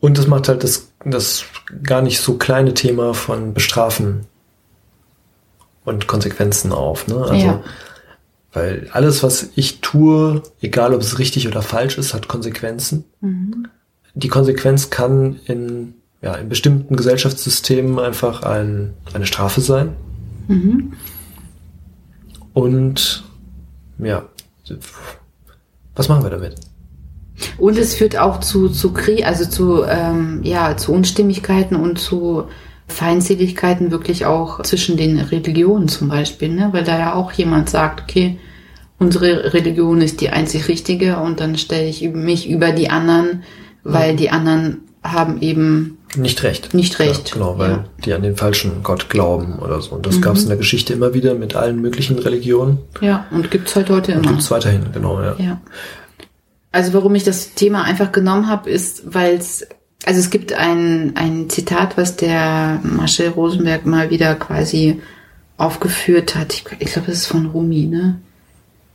und 0.00 0.18
das 0.18 0.26
macht 0.26 0.48
halt 0.48 0.64
das, 0.64 0.90
das 1.04 1.44
gar 1.82 2.02
nicht 2.02 2.20
so 2.20 2.36
kleine 2.36 2.74
Thema 2.74 3.14
von 3.14 3.54
Bestrafen 3.54 4.26
und 5.84 6.06
Konsequenzen 6.06 6.72
auf, 6.72 7.06
ne? 7.08 7.16
Also, 7.16 7.34
Ja. 7.34 7.62
Weil 8.54 8.88
alles, 8.92 9.22
was 9.24 9.50
ich 9.56 9.80
tue, 9.80 10.42
egal 10.60 10.94
ob 10.94 11.00
es 11.00 11.18
richtig 11.18 11.48
oder 11.48 11.60
falsch 11.60 11.98
ist, 11.98 12.14
hat 12.14 12.28
Konsequenzen. 12.28 13.04
Mhm. 13.20 13.66
Die 14.14 14.28
Konsequenz 14.28 14.90
kann 14.90 15.40
in, 15.46 15.94
ja, 16.22 16.34
in 16.36 16.48
bestimmten 16.48 16.94
Gesellschaftssystemen 16.94 17.98
einfach 17.98 18.44
ein, 18.44 18.94
eine 19.12 19.26
Strafe 19.26 19.60
sein. 19.60 19.90
Mhm. 20.46 20.92
Und 22.52 23.24
ja, 23.98 24.24
was 25.96 26.08
machen 26.08 26.22
wir 26.22 26.30
damit? 26.30 26.54
Und 27.58 27.76
es 27.76 27.96
führt 27.96 28.16
auch 28.16 28.38
zu, 28.38 28.68
zu 28.68 28.92
Krieg, 28.92 29.26
also 29.26 29.46
zu, 29.46 29.82
ähm, 29.82 30.40
ja, 30.44 30.76
zu 30.76 30.92
Unstimmigkeiten 30.92 31.74
und 31.74 31.98
zu 31.98 32.44
Feindseligkeiten 32.86 33.90
wirklich 33.90 34.26
auch 34.26 34.62
zwischen 34.62 34.96
den 34.96 35.18
Religionen 35.18 35.88
zum 35.88 36.08
Beispiel, 36.08 36.50
ne? 36.50 36.68
weil 36.72 36.84
da 36.84 36.98
ja 36.98 37.14
auch 37.14 37.32
jemand 37.32 37.70
sagt, 37.70 38.02
okay, 38.02 38.38
unsere 38.98 39.52
Religion 39.54 40.00
ist 40.00 40.20
die 40.20 40.30
einzig 40.30 40.68
richtige 40.68 41.18
und 41.18 41.40
dann 41.40 41.56
stelle 41.58 41.88
ich 41.88 42.02
mich 42.02 42.48
über 42.48 42.72
die 42.72 42.90
anderen, 42.90 43.42
weil 43.82 44.10
ja. 44.10 44.16
die 44.16 44.30
anderen 44.30 44.82
haben 45.02 45.40
eben 45.42 45.98
nicht 46.16 46.42
recht. 46.42 46.74
Nicht 46.74 46.98
recht. 46.98 47.30
Ja, 47.30 47.34
genau, 47.34 47.58
weil 47.58 47.70
ja. 47.70 47.84
die 48.04 48.12
an 48.12 48.22
den 48.22 48.36
falschen 48.36 48.82
Gott 48.82 49.10
glauben 49.10 49.58
oder 49.58 49.80
so. 49.80 49.96
Und 49.96 50.06
das 50.06 50.16
mhm. 50.16 50.20
gab 50.20 50.36
es 50.36 50.42
in 50.42 50.48
der 50.48 50.56
Geschichte 50.56 50.92
immer 50.92 51.12
wieder 51.12 51.34
mit 51.34 51.56
allen 51.56 51.80
möglichen 51.80 52.18
Religionen. 52.18 52.78
Ja, 53.00 53.26
und 53.30 53.50
gibt's 53.50 53.74
halt 53.74 53.90
heute 53.90 54.12
immer. 54.12 54.22
Gibt's 54.22 54.50
weiterhin, 54.50 54.86
genau, 54.92 55.20
ja. 55.20 55.34
ja. 55.38 55.60
Also 56.72 56.92
warum 56.94 57.14
ich 57.14 57.24
das 57.24 57.54
Thema 57.54 57.82
einfach 57.82 58.12
genommen 58.12 58.48
habe, 58.48 58.70
ist, 58.70 59.14
weil 59.14 59.36
es, 59.36 59.66
also 60.04 60.20
es 60.20 60.30
gibt 60.30 60.52
ein, 60.52 61.12
ein 61.16 61.50
Zitat, 61.50 61.96
was 61.96 62.16
der 62.16 62.80
Marcel 62.82 63.30
Rosenberg 63.30 63.86
mal 63.86 64.10
wieder 64.10 64.34
quasi 64.34 65.00
aufgeführt 65.56 66.34
hat. 66.34 66.52
Ich, 66.52 66.64
ich 66.78 66.92
glaube, 66.92 67.08
das 67.08 67.18
ist 67.18 67.26
von 67.26 67.46
Rumi, 67.46 67.86
ne? 67.86 68.20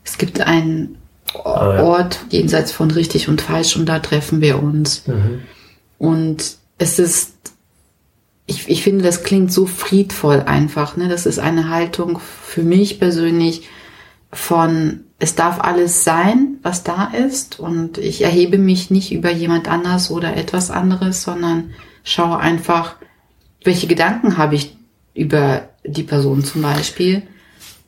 Es 0.04 0.18
gibt 0.18 0.42
einen 0.42 0.98
ah. 1.34 1.84
Ort 1.84 2.20
jenseits 2.30 2.72
von 2.72 2.92
richtig 2.92 3.30
und 3.30 3.42
falsch 3.42 3.76
und 3.76 3.88
da 3.88 4.00
treffen 4.00 4.42
wir 4.42 4.62
uns. 4.62 5.08
Mhm. 5.08 5.42
Und 5.98 6.58
es 6.78 6.98
ist, 6.98 7.34
ich, 8.46 8.68
ich 8.70 8.84
finde, 8.84 9.04
das 9.04 9.24
klingt 9.24 9.52
so 9.52 9.66
friedvoll 9.66 10.42
einfach. 10.42 10.98
Ne? 10.98 11.10
Das 11.10 11.26
ist 11.26 11.40
eine 11.40 11.70
Haltung 11.70 12.20
für 12.20 12.64
mich 12.64 13.00
persönlich 13.00 13.68
von, 14.32 15.02
es 15.20 15.36
darf 15.36 15.60
alles 15.60 16.04
sein, 16.04 16.58
was 16.64 16.84
da 16.84 17.12
ist. 17.28 17.60
Und 17.60 17.98
ich 17.98 18.24
erhebe 18.24 18.58
mich 18.58 18.90
nicht 18.90 19.12
über 19.12 19.32
jemand 19.32 19.68
anders 19.68 20.10
oder 20.10 20.36
etwas 20.38 20.72
anderes, 20.72 21.24
sondern 21.24 21.72
schaue 22.04 22.40
einfach, 22.40 22.96
welche 23.64 23.88
Gedanken 23.88 24.38
habe 24.38 24.56
ich 24.56 24.78
über 25.14 25.70
die 25.84 26.04
Person 26.04 26.44
zum 26.46 26.62
Beispiel 26.62 27.24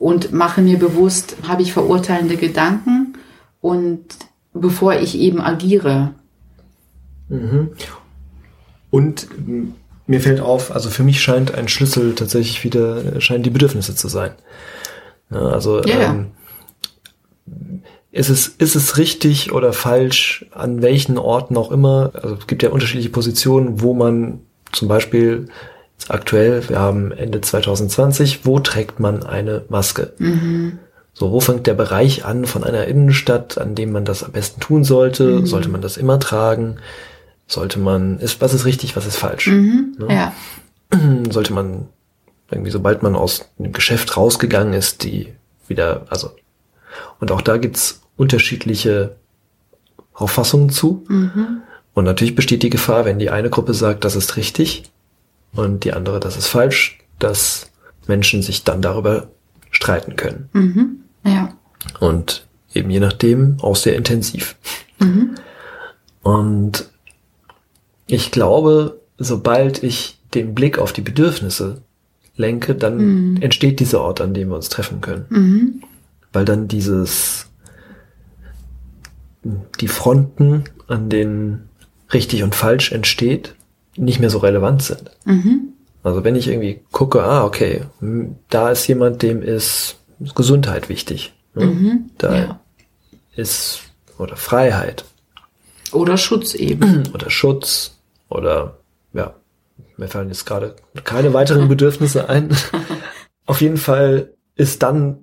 und 0.02 0.32
mache 0.32 0.62
mir 0.62 0.80
bewusst, 0.80 1.36
habe 1.46 1.62
ich 1.62 1.72
verurteilende 1.72 2.36
Gedanken 2.36 3.16
und 3.60 4.04
bevor 4.52 4.94
ich 4.94 5.16
eben 5.16 5.40
agiere. 5.40 6.10
Mhm. 7.28 7.70
Und 8.90 9.28
mir 10.08 10.20
fällt 10.20 10.40
auf, 10.40 10.72
also 10.72 10.90
für 10.90 11.04
mich 11.04 11.22
scheint 11.22 11.54
ein 11.54 11.68
Schlüssel 11.68 12.16
tatsächlich 12.16 12.64
wieder, 12.64 13.20
scheinen 13.20 13.44
die 13.44 13.50
Bedürfnisse 13.50 13.94
zu 13.94 14.08
sein. 14.08 14.32
Ja, 15.30 15.50
also 15.50 15.80
ja, 15.84 16.10
ähm, 16.10 16.32
ist 18.10 18.28
es, 18.28 18.48
ist 18.48 18.74
es 18.74 18.98
richtig 18.98 19.52
oder 19.52 19.72
falsch, 19.72 20.46
an 20.50 20.82
welchen 20.82 21.16
Orten 21.16 21.56
auch 21.56 21.70
immer, 21.70 22.10
also 22.14 22.34
es 22.34 22.48
gibt 22.48 22.64
ja 22.64 22.70
unterschiedliche 22.70 23.10
Positionen, 23.10 23.80
wo 23.80 23.94
man 23.94 24.40
zum 24.72 24.88
Beispiel 24.88 25.46
aktuell, 26.10 26.68
wir 26.68 26.78
haben 26.78 27.12
Ende 27.12 27.40
2020, 27.40 28.44
wo 28.44 28.58
trägt 28.60 29.00
man 29.00 29.22
eine 29.22 29.64
Maske? 29.68 30.12
Mhm. 30.18 30.78
So, 31.14 31.30
wo 31.30 31.40
fängt 31.40 31.66
der 31.66 31.74
Bereich 31.74 32.24
an 32.24 32.46
von 32.46 32.64
einer 32.64 32.86
Innenstadt, 32.86 33.58
an 33.58 33.74
dem 33.74 33.92
man 33.92 34.04
das 34.04 34.24
am 34.24 34.32
besten 34.32 34.60
tun 34.60 34.84
sollte? 34.84 35.24
Mhm. 35.24 35.46
Sollte 35.46 35.68
man 35.68 35.82
das 35.82 35.96
immer 35.96 36.18
tragen? 36.18 36.78
sollte 37.52 37.78
man, 37.78 38.18
ist, 38.18 38.40
was 38.40 38.54
ist 38.54 38.64
richtig, 38.64 38.96
was 38.96 39.06
ist 39.06 39.16
falsch? 39.16 39.48
Mhm, 39.48 39.96
ne? 39.98 40.06
Ja. 40.10 40.32
Sollte 41.30 41.52
man 41.52 41.88
irgendwie, 42.50 42.70
sobald 42.70 43.02
man 43.02 43.14
aus 43.14 43.48
einem 43.58 43.72
Geschäft 43.72 44.16
rausgegangen 44.16 44.74
ist, 44.74 45.04
die 45.04 45.32
wieder, 45.68 46.06
also, 46.10 46.30
und 47.20 47.30
auch 47.30 47.40
da 47.40 47.56
gibt's 47.56 48.02
unterschiedliche 48.16 49.16
Auffassungen 50.12 50.70
zu. 50.70 51.04
Mhm. 51.08 51.62
Und 51.94 52.04
natürlich 52.04 52.34
besteht 52.34 52.62
die 52.62 52.70
Gefahr, 52.70 53.04
wenn 53.04 53.18
die 53.18 53.30
eine 53.30 53.50
Gruppe 53.50 53.74
sagt, 53.74 54.04
das 54.04 54.16
ist 54.16 54.36
richtig 54.36 54.84
und 55.54 55.84
die 55.84 55.92
andere, 55.92 56.20
das 56.20 56.36
ist 56.36 56.48
falsch, 56.48 56.98
dass 57.18 57.70
Menschen 58.06 58.42
sich 58.42 58.64
dann 58.64 58.82
darüber 58.82 59.28
streiten 59.70 60.16
können. 60.16 60.48
Mhm. 60.52 61.00
Ja. 61.24 61.54
Und 62.00 62.46
eben 62.74 62.90
je 62.90 63.00
nachdem 63.00 63.58
auch 63.60 63.76
sehr 63.76 63.96
intensiv. 63.96 64.56
Mhm. 64.98 65.34
Und 66.22 66.88
ich 68.06 68.30
glaube, 68.30 69.00
sobald 69.18 69.82
ich 69.82 70.18
den 70.34 70.54
Blick 70.54 70.78
auf 70.78 70.92
die 70.92 71.02
Bedürfnisse 71.02 71.82
lenke, 72.36 72.74
dann 72.74 72.96
mhm. 72.96 73.42
entsteht 73.42 73.80
dieser 73.80 74.00
Ort, 74.00 74.20
an 74.20 74.34
dem 74.34 74.48
wir 74.48 74.56
uns 74.56 74.68
treffen 74.68 75.00
können. 75.00 75.26
Mhm. 75.28 75.82
Weil 76.32 76.44
dann 76.44 76.68
dieses, 76.68 77.46
die 79.80 79.88
Fronten, 79.88 80.64
an 80.86 81.10
denen 81.10 81.68
richtig 82.12 82.42
und 82.42 82.54
falsch 82.54 82.92
entsteht, 82.92 83.54
nicht 83.96 84.20
mehr 84.20 84.30
so 84.30 84.38
relevant 84.38 84.82
sind. 84.82 85.10
Mhm. 85.24 85.72
Also 86.02 86.24
wenn 86.24 86.34
ich 86.34 86.48
irgendwie 86.48 86.80
gucke, 86.90 87.22
ah, 87.22 87.44
okay, 87.44 87.82
da 88.50 88.70
ist 88.70 88.86
jemand, 88.86 89.22
dem 89.22 89.42
ist 89.42 89.96
Gesundheit 90.34 90.88
wichtig. 90.88 91.32
Ne? 91.54 91.66
Mhm. 91.66 92.10
Da 92.18 92.36
ja. 92.36 92.60
ist, 93.36 93.82
oder 94.18 94.36
Freiheit. 94.36 95.04
Oder 95.92 96.16
Schutz 96.16 96.54
eben. 96.54 97.08
Oder 97.14 97.30
Schutz 97.30 97.98
oder 98.32 98.78
ja, 99.12 99.34
mir 99.98 100.08
fallen 100.08 100.28
jetzt 100.28 100.46
gerade 100.46 100.76
keine 101.04 101.34
weiteren 101.34 101.68
Bedürfnisse 101.68 102.28
ein. 102.30 102.56
Auf 103.46 103.60
jeden 103.60 103.76
Fall 103.76 104.32
ist 104.56 104.82
dann 104.82 105.18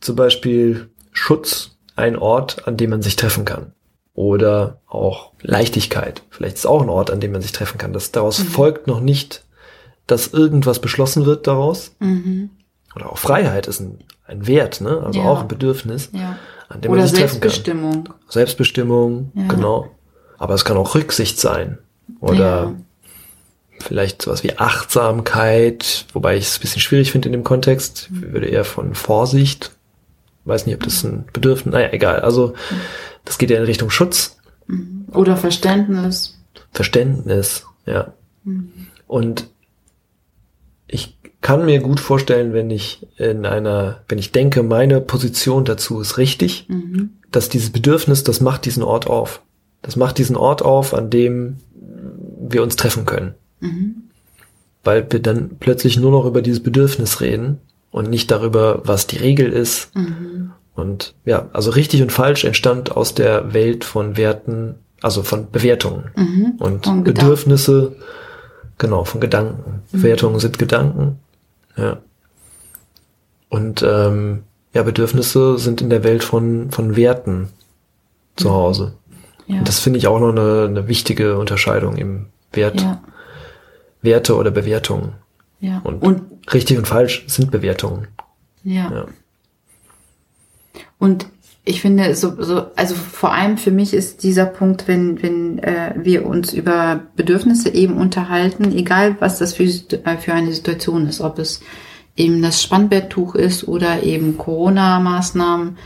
zum 0.00 0.16
Beispiel 0.16 0.90
Schutz 1.12 1.76
ein 1.94 2.16
Ort, 2.16 2.66
an 2.66 2.76
dem 2.76 2.90
man 2.90 3.02
sich 3.02 3.16
treffen 3.16 3.44
kann. 3.44 3.72
Oder 4.18 4.80
auch 4.88 5.30
Leichtigkeit. 5.42 6.24
Vielleicht 6.30 6.56
ist 6.56 6.66
auch 6.66 6.82
ein 6.82 6.88
Ort, 6.88 7.12
an 7.12 7.20
dem 7.20 7.30
man 7.30 7.40
sich 7.40 7.52
treffen 7.52 7.78
kann. 7.78 7.92
Das 7.92 8.10
daraus 8.10 8.40
mhm. 8.40 8.48
folgt 8.48 8.88
noch 8.88 8.98
nicht, 8.98 9.44
dass 10.08 10.26
irgendwas 10.26 10.80
beschlossen 10.80 11.24
wird 11.24 11.46
daraus. 11.46 11.94
Mhm. 12.00 12.50
Oder 12.96 13.12
auch 13.12 13.18
Freiheit 13.18 13.68
ist 13.68 13.78
ein, 13.78 14.00
ein 14.26 14.48
Wert, 14.48 14.80
ne? 14.80 15.04
Also 15.06 15.20
ja. 15.20 15.26
auch 15.26 15.42
ein 15.42 15.46
Bedürfnis, 15.46 16.10
ja. 16.10 16.36
an 16.68 16.80
dem 16.80 16.90
Oder 16.90 17.02
man 17.02 17.08
sich 17.08 17.16
treffen 17.16 17.34
kann. 17.34 17.50
Selbstbestimmung. 17.50 18.08
Selbstbestimmung, 18.28 19.30
ja. 19.36 19.46
genau. 19.46 19.88
Aber 20.36 20.54
es 20.54 20.64
kann 20.64 20.76
auch 20.76 20.96
Rücksicht 20.96 21.38
sein. 21.38 21.78
Oder 22.18 22.74
vielleicht 23.78 24.22
sowas 24.22 24.42
wie 24.42 24.58
Achtsamkeit, 24.58 26.06
wobei 26.12 26.36
ich 26.36 26.46
es 26.46 26.58
ein 26.58 26.62
bisschen 26.62 26.82
schwierig 26.82 27.12
finde 27.12 27.28
in 27.28 27.34
dem 27.34 27.44
Kontext. 27.44 28.10
Ich 28.12 28.32
würde 28.32 28.48
eher 28.48 28.64
von 28.64 28.96
Vorsicht. 28.96 29.70
Weiß 30.44 30.66
nicht, 30.66 30.74
ob 30.74 30.82
das 30.82 31.04
ein 31.04 31.26
Bedürfnis, 31.32 31.72
naja, 31.72 31.90
egal. 31.92 32.18
Also, 32.18 32.54
das 33.28 33.36
geht 33.36 33.50
ja 33.50 33.58
in 33.58 33.64
Richtung 33.64 33.90
Schutz. 33.90 34.38
Mhm. 34.66 35.04
Oder 35.12 35.36
Verständnis. 35.36 36.38
Verständnis, 36.72 37.66
ja. 37.84 38.14
Mhm. 38.42 38.72
Und 39.06 39.48
ich 40.86 41.18
kann 41.42 41.66
mir 41.66 41.80
gut 41.80 42.00
vorstellen, 42.00 42.54
wenn 42.54 42.70
ich 42.70 43.06
in 43.18 43.44
einer, 43.44 44.00
wenn 44.08 44.16
ich 44.18 44.32
denke, 44.32 44.62
meine 44.62 45.02
Position 45.02 45.66
dazu 45.66 46.00
ist 46.00 46.16
richtig, 46.16 46.66
mhm. 46.68 47.10
dass 47.30 47.50
dieses 47.50 47.70
Bedürfnis, 47.70 48.24
das 48.24 48.40
macht 48.40 48.64
diesen 48.64 48.82
Ort 48.82 49.06
auf. 49.06 49.42
Das 49.82 49.96
macht 49.96 50.16
diesen 50.16 50.36
Ort 50.36 50.62
auf, 50.62 50.94
an 50.94 51.10
dem 51.10 51.58
wir 52.40 52.62
uns 52.62 52.76
treffen 52.76 53.04
können. 53.04 53.34
Mhm. 53.60 54.04
Weil 54.84 55.06
wir 55.12 55.20
dann 55.20 55.58
plötzlich 55.60 55.98
nur 55.98 56.12
noch 56.12 56.24
über 56.24 56.40
dieses 56.40 56.62
Bedürfnis 56.62 57.20
reden 57.20 57.58
und 57.90 58.08
nicht 58.08 58.30
darüber, 58.30 58.80
was 58.84 59.06
die 59.06 59.18
Regel 59.18 59.52
ist. 59.52 59.94
Mhm. 59.94 60.52
Und 60.78 61.14
ja, 61.24 61.48
also 61.52 61.70
richtig 61.70 62.02
und 62.02 62.12
falsch 62.12 62.44
entstand 62.44 62.96
aus 62.96 63.12
der 63.12 63.52
Welt 63.52 63.84
von 63.84 64.16
Werten, 64.16 64.76
also 65.02 65.24
von 65.24 65.50
Bewertungen 65.50 66.10
mhm. 66.14 66.52
und 66.60 66.84
von 66.84 67.02
Bedürfnisse, 67.02 67.96
genau, 68.78 69.04
von 69.04 69.20
Gedanken. 69.20 69.82
Mhm. 69.90 70.00
Bewertungen 70.00 70.38
sind 70.38 70.58
Gedanken. 70.58 71.18
Ja. 71.76 71.98
Und 73.48 73.82
ähm, 73.82 74.44
ja, 74.72 74.84
Bedürfnisse 74.84 75.58
sind 75.58 75.80
in 75.80 75.90
der 75.90 76.04
Welt 76.04 76.22
von, 76.22 76.70
von 76.70 76.94
Werten 76.94 77.48
zu 78.36 78.48
mhm. 78.48 78.52
Hause. 78.52 78.92
Ja. 79.48 79.58
Und 79.58 79.68
das 79.68 79.80
finde 79.80 79.98
ich 79.98 80.06
auch 80.06 80.20
noch 80.20 80.30
eine, 80.30 80.66
eine 80.68 80.86
wichtige 80.86 81.38
Unterscheidung 81.38 81.96
im 81.96 82.26
Wert, 82.52 82.80
ja. 82.80 83.02
Werte 84.00 84.36
oder 84.36 84.52
Bewertungen. 84.52 85.14
Ja. 85.58 85.80
Und, 85.82 86.02
und, 86.02 86.54
richtig 86.54 86.78
und 86.78 86.86
falsch 86.86 87.24
sind 87.26 87.50
Bewertungen. 87.50 88.06
Ja. 88.62 88.92
ja. 88.92 89.06
Und 90.98 91.26
ich 91.64 91.82
finde, 91.82 92.14
so, 92.14 92.42
so, 92.42 92.66
also 92.76 92.94
vor 92.94 93.32
allem 93.32 93.58
für 93.58 93.70
mich 93.70 93.92
ist 93.92 94.22
dieser 94.22 94.46
Punkt, 94.46 94.88
wenn, 94.88 95.22
wenn 95.22 95.58
äh, 95.58 95.94
wir 95.96 96.24
uns 96.26 96.52
über 96.52 97.02
Bedürfnisse 97.14 97.74
eben 97.74 97.98
unterhalten, 97.98 98.72
egal 98.74 99.16
was 99.20 99.38
das 99.38 99.54
für, 99.54 99.64
äh, 99.64 100.16
für 100.18 100.32
eine 100.32 100.52
Situation 100.52 101.06
ist, 101.06 101.20
ob 101.20 101.38
es 101.38 101.60
eben 102.16 102.40
das 102.42 102.62
Spannbetttuch 102.62 103.34
ist 103.34 103.68
oder 103.68 104.02
eben 104.02 104.38
Corona-Maßnahmen, 104.38 105.76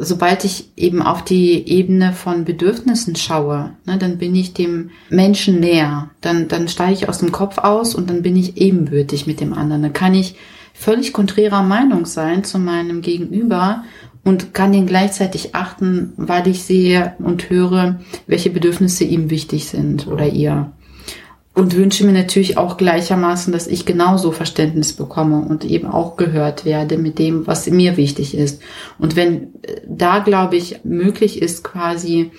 sobald 0.00 0.44
ich 0.44 0.70
eben 0.76 1.02
auf 1.02 1.24
die 1.24 1.68
Ebene 1.68 2.12
von 2.12 2.44
Bedürfnissen 2.44 3.16
schaue, 3.16 3.70
ne, 3.84 3.98
dann 3.98 4.18
bin 4.18 4.34
ich 4.34 4.54
dem 4.54 4.90
Menschen 5.08 5.60
näher. 5.60 6.10
Dann, 6.20 6.48
dann 6.48 6.68
steige 6.68 6.94
ich 6.94 7.08
aus 7.08 7.18
dem 7.18 7.32
Kopf 7.32 7.58
aus 7.58 7.94
und 7.94 8.10
dann 8.10 8.22
bin 8.22 8.36
ich 8.36 8.56
ebenbürtig 8.56 9.26
mit 9.26 9.40
dem 9.40 9.52
anderen. 9.52 9.82
Dann 9.82 9.92
kann 9.92 10.14
ich 10.14 10.36
völlig 10.78 11.12
konträrer 11.12 11.62
Meinung 11.62 12.06
sein 12.06 12.44
zu 12.44 12.58
meinem 12.58 13.02
Gegenüber 13.02 13.82
und 14.22 14.54
kann 14.54 14.72
den 14.72 14.86
gleichzeitig 14.86 15.54
achten, 15.54 16.12
weil 16.16 16.46
ich 16.46 16.62
sehe 16.62 17.14
und 17.18 17.50
höre, 17.50 17.98
welche 18.28 18.50
Bedürfnisse 18.50 19.02
ihm 19.02 19.28
wichtig 19.28 19.66
sind 19.66 20.06
oder 20.06 20.26
ihr. 20.26 20.72
Und 21.52 21.74
wünsche 21.74 22.06
mir 22.06 22.12
natürlich 22.12 22.56
auch 22.56 22.76
gleichermaßen, 22.76 23.52
dass 23.52 23.66
ich 23.66 23.86
genauso 23.86 24.30
Verständnis 24.30 24.92
bekomme 24.92 25.40
und 25.40 25.64
eben 25.64 25.88
auch 25.88 26.16
gehört 26.16 26.64
werde 26.64 26.96
mit 26.96 27.18
dem, 27.18 27.48
was 27.48 27.68
mir 27.68 27.96
wichtig 27.96 28.36
ist. 28.36 28.62
Und 29.00 29.16
wenn 29.16 29.54
äh, 29.64 29.80
da, 29.88 30.20
glaube 30.20 30.56
ich, 30.56 30.84
möglich 30.84 31.42
ist, 31.42 31.64
quasi 31.64 32.30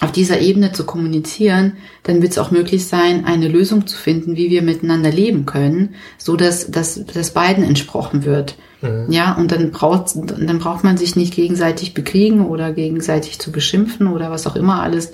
auf 0.00 0.12
dieser 0.12 0.40
Ebene 0.40 0.72
zu 0.72 0.84
kommunizieren, 0.84 1.74
dann 2.02 2.22
wird 2.22 2.32
es 2.32 2.38
auch 2.38 2.50
möglich 2.50 2.86
sein, 2.86 3.26
eine 3.26 3.48
Lösung 3.48 3.86
zu 3.86 3.96
finden, 3.96 4.36
wie 4.36 4.50
wir 4.50 4.62
miteinander 4.62 5.10
leben 5.10 5.44
können, 5.46 5.94
so 6.16 6.36
dass 6.36 6.70
dass 6.70 7.04
das 7.04 7.32
beiden 7.32 7.64
entsprochen 7.64 8.24
wird. 8.24 8.56
Mhm. 8.80 9.06
Ja, 9.10 9.34
und 9.34 9.52
dann 9.52 9.70
braucht 9.70 10.16
dann 10.16 10.58
braucht 10.58 10.84
man 10.84 10.96
sich 10.96 11.16
nicht 11.16 11.34
gegenseitig 11.34 11.94
bekriegen 11.94 12.46
oder 12.46 12.72
gegenseitig 12.72 13.38
zu 13.38 13.52
beschimpfen 13.52 14.06
oder 14.06 14.30
was 14.30 14.46
auch 14.46 14.56
immer 14.56 14.82
alles 14.82 15.12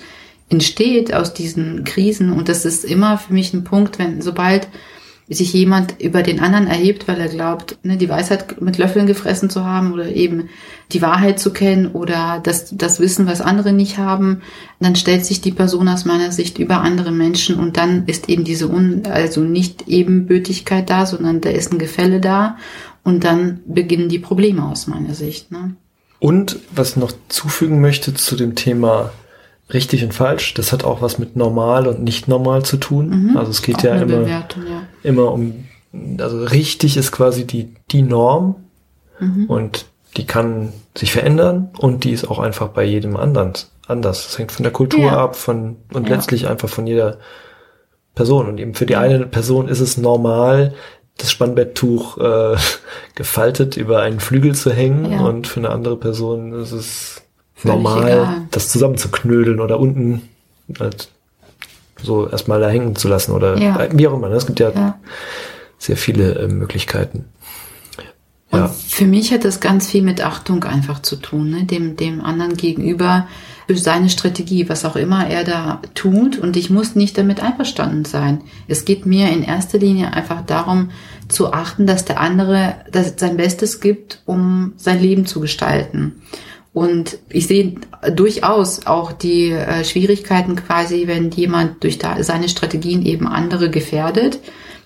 entsteht 0.49 1.12
aus 1.12 1.35
diesen 1.35 1.83
Krisen. 1.85 2.33
Und 2.33 2.49
das 2.49 2.64
ist 2.64 2.85
immer 2.85 3.19
für 3.19 3.33
mich 3.33 3.52
ein 3.52 3.64
Punkt, 3.64 3.99
wenn 3.99 4.23
sobald 4.23 4.69
sich 5.28 5.52
jemand 5.52 6.00
über 6.00 6.23
den 6.23 6.38
anderen 6.38 6.68
erhebt, 6.68 7.09
weil 7.09 7.21
er 7.21 7.28
glaubt, 7.28 7.78
ne, 7.83 7.97
die 7.97 8.09
Weisheit 8.09 8.61
mit 8.61 8.78
Löffeln 8.78 9.06
gefressen 9.06 9.50
zu 9.50 9.64
haben 9.64 9.92
oder 9.92 10.09
eben 10.09 10.49
die 10.92 11.02
Wahrheit 11.02 11.40
zu 11.40 11.52
kennen 11.52 11.88
oder 11.88 12.40
das, 12.42 12.76
das 12.76 13.00
Wissen, 13.00 13.26
was 13.26 13.40
andere 13.40 13.73
nicht 13.73 13.99
haben, 13.99 14.42
dann 14.78 14.95
stellt 14.95 15.26
sich 15.26 15.40
die 15.40 15.50
Person 15.50 15.88
aus 15.88 16.04
meiner 16.04 16.30
Sicht 16.30 16.59
über 16.59 16.80
andere 16.80 17.11
Menschen 17.11 17.56
und 17.56 17.76
dann 17.76 18.04
ist 18.06 18.28
eben 18.28 18.45
diese 18.45 18.68
Un 18.71 19.02
also 19.06 19.40
nicht 19.40 19.88
Ebenbürtigkeit 19.88 20.88
da, 20.88 21.06
sondern 21.06 21.40
da 21.40 21.50
ist 21.50 21.73
ein 21.73 21.78
Gefälle 21.78 22.21
da 22.21 22.56
und 23.02 23.25
dann 23.25 23.61
beginnen 23.66 24.09
die 24.09 24.21
Probleme 24.21 24.64
aus 24.64 24.87
meiner 24.87 25.14
Sicht. 25.14 25.50
Ne? 25.50 25.75
Und 26.21 26.61
was 26.73 26.90
ich 26.90 26.97
noch 26.97 27.12
zufügen 27.28 27.80
möchte 27.80 28.14
zu 28.14 28.37
dem 28.37 28.54
Thema 28.54 29.11
richtig 29.73 30.04
und 30.04 30.14
falsch. 30.14 30.54
Das 30.54 30.73
hat 30.73 30.85
auch 30.85 31.02
was 31.02 31.18
mit 31.18 31.37
normal 31.37 31.87
und 31.87 32.02
nicht 32.02 32.28
normal 32.28 32.64
zu 32.64 32.76
tun. 32.76 33.30
Mhm. 33.30 33.37
Also 33.37 33.50
es 33.50 33.62
geht 33.62 33.78
auch 33.78 33.85
ja 33.85 33.96
immer, 33.96 34.26
ja 34.26 34.46
immer 35.02 35.32
um, 35.32 35.64
also 36.18 36.44
richtig 36.44 36.96
ist 36.96 37.12
quasi 37.12 37.46
die, 37.46 37.75
die 37.90 38.02
Norm 38.02 38.56
mhm. 39.18 39.46
und 39.46 39.87
die 40.16 40.26
kann 40.26 40.73
sich 40.96 41.12
verändern 41.12 41.70
und 41.78 42.04
die 42.04 42.12
ist 42.12 42.28
auch 42.28 42.38
einfach 42.38 42.68
bei 42.68 42.85
jedem 42.85 43.16
anderen 43.16 43.52
anders. 43.87 44.25
Das 44.25 44.38
hängt 44.38 44.52
von 44.52 44.62
der 44.62 44.73
Kultur 44.73 45.06
ja. 45.06 45.18
ab, 45.18 45.37
von, 45.37 45.76
und 45.92 46.08
ja. 46.08 46.14
letztlich 46.14 46.49
einfach 46.49 46.68
von 46.68 46.87
jeder 46.87 47.18
Person. 48.14 48.49
Und 48.49 48.58
eben 48.58 48.75
für 48.75 48.87
die 48.87 48.96
eine 48.96 49.26
Person 49.26 49.68
ist 49.68 49.80
es 49.80 49.96
normal, 49.96 50.75
das 51.18 51.30
Spannbetttuch 51.30 52.18
äh, 52.18 52.56
gefaltet 53.14 53.76
über 53.76 54.00
einen 54.00 54.20
Flügel 54.20 54.54
zu 54.54 54.73
hängen 54.73 55.20
und 55.20 55.46
für 55.46 55.61
eine 55.61 55.70
andere 55.70 55.96
Person 55.96 56.52
ist 56.52 56.73
es 56.73 57.23
normal, 57.62 58.08
egal. 58.08 58.48
das 58.50 58.68
zusammenzuknödeln 58.68 59.60
oder 59.60 59.80
unten 59.80 60.22
halt 60.78 61.08
so 62.02 62.28
erstmal 62.28 62.60
da 62.60 62.68
hängen 62.68 62.96
zu 62.96 63.08
lassen 63.08 63.32
oder 63.32 63.58
ja. 63.58 63.88
wie 63.92 64.06
auch 64.08 64.14
immer. 64.14 64.28
Ne? 64.28 64.36
Es 64.36 64.46
gibt 64.46 64.60
ja, 64.60 64.70
ja. 64.70 64.98
sehr 65.78 65.96
viele 65.96 66.34
äh, 66.34 66.48
Möglichkeiten. 66.48 67.25
Ja. 68.52 68.64
Und 68.64 68.75
für 68.75 69.06
mich 69.06 69.32
hat 69.32 69.44
das 69.44 69.60
ganz 69.60 69.88
viel 69.88 70.02
mit 70.02 70.25
Achtung 70.25 70.64
einfach 70.64 71.00
zu 71.00 71.16
tun, 71.16 71.50
ne? 71.50 71.64
dem, 71.64 71.96
dem 71.96 72.20
anderen 72.20 72.56
gegenüber 72.56 73.26
für 73.66 73.76
seine 73.76 74.08
Strategie, 74.08 74.68
was 74.68 74.84
auch 74.84 74.94
immer 74.94 75.26
er 75.28 75.42
da 75.42 75.82
tut. 75.94 76.38
Und 76.38 76.56
ich 76.56 76.70
muss 76.70 76.94
nicht 76.94 77.18
damit 77.18 77.40
einverstanden 77.42 78.04
sein. 78.04 78.42
Es 78.68 78.84
geht 78.84 79.06
mir 79.06 79.30
in 79.30 79.42
erster 79.42 79.78
Linie 79.78 80.12
einfach 80.12 80.42
darum 80.46 80.90
zu 81.28 81.52
achten, 81.52 81.86
dass 81.86 82.04
der 82.04 82.20
andere 82.20 82.76
sein 83.16 83.36
Bestes 83.36 83.80
gibt, 83.80 84.22
um 84.25 84.75
sein 84.76 85.00
Leben 85.00 85.26
zu 85.26 85.40
gestalten. 85.40 86.22
Und 86.76 87.16
ich 87.30 87.47
sehe 87.47 87.76
durchaus 88.14 88.87
auch 88.87 89.12
die 89.12 89.50
äh, 89.50 89.83
Schwierigkeiten 89.83 90.56
quasi, 90.56 91.06
wenn 91.06 91.30
jemand 91.30 91.83
durch 91.83 91.97
da, 91.97 92.23
seine 92.23 92.50
Strategien 92.50 93.02
eben 93.06 93.26
andere 93.26 93.70
gefährdet. 93.70 94.40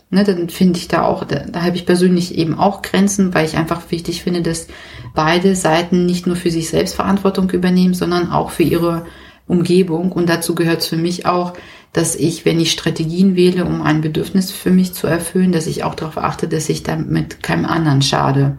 Ne, 0.08 0.22
dann 0.22 0.50
finde 0.50 0.78
ich 0.78 0.86
da 0.86 1.02
auch, 1.02 1.24
da, 1.24 1.40
da 1.50 1.64
habe 1.64 1.74
ich 1.74 1.86
persönlich 1.86 2.38
eben 2.38 2.56
auch 2.56 2.82
Grenzen, 2.82 3.34
weil 3.34 3.44
ich 3.44 3.56
einfach 3.56 3.90
wichtig 3.90 4.22
finde, 4.22 4.40
dass 4.40 4.68
beide 5.16 5.56
Seiten 5.56 6.06
nicht 6.06 6.28
nur 6.28 6.36
für 6.36 6.52
sich 6.52 6.68
selbst 6.68 6.94
Verantwortung 6.94 7.50
übernehmen, 7.50 7.94
sondern 7.94 8.30
auch 8.30 8.50
für 8.52 8.62
ihre 8.62 9.04
Umgebung. 9.48 10.12
Und 10.12 10.28
dazu 10.28 10.54
gehört 10.54 10.82
es 10.82 10.86
für 10.86 10.96
mich 10.96 11.26
auch, 11.26 11.54
dass 11.92 12.14
ich, 12.14 12.44
wenn 12.44 12.60
ich 12.60 12.70
Strategien 12.70 13.34
wähle, 13.34 13.64
um 13.64 13.82
ein 13.82 14.00
Bedürfnis 14.00 14.52
für 14.52 14.70
mich 14.70 14.92
zu 14.92 15.08
erfüllen, 15.08 15.50
dass 15.50 15.66
ich 15.66 15.82
auch 15.82 15.96
darauf 15.96 16.18
achte, 16.18 16.46
dass 16.46 16.68
ich 16.68 16.84
damit 16.84 17.42
keinem 17.42 17.64
anderen 17.64 18.00
schade. 18.00 18.58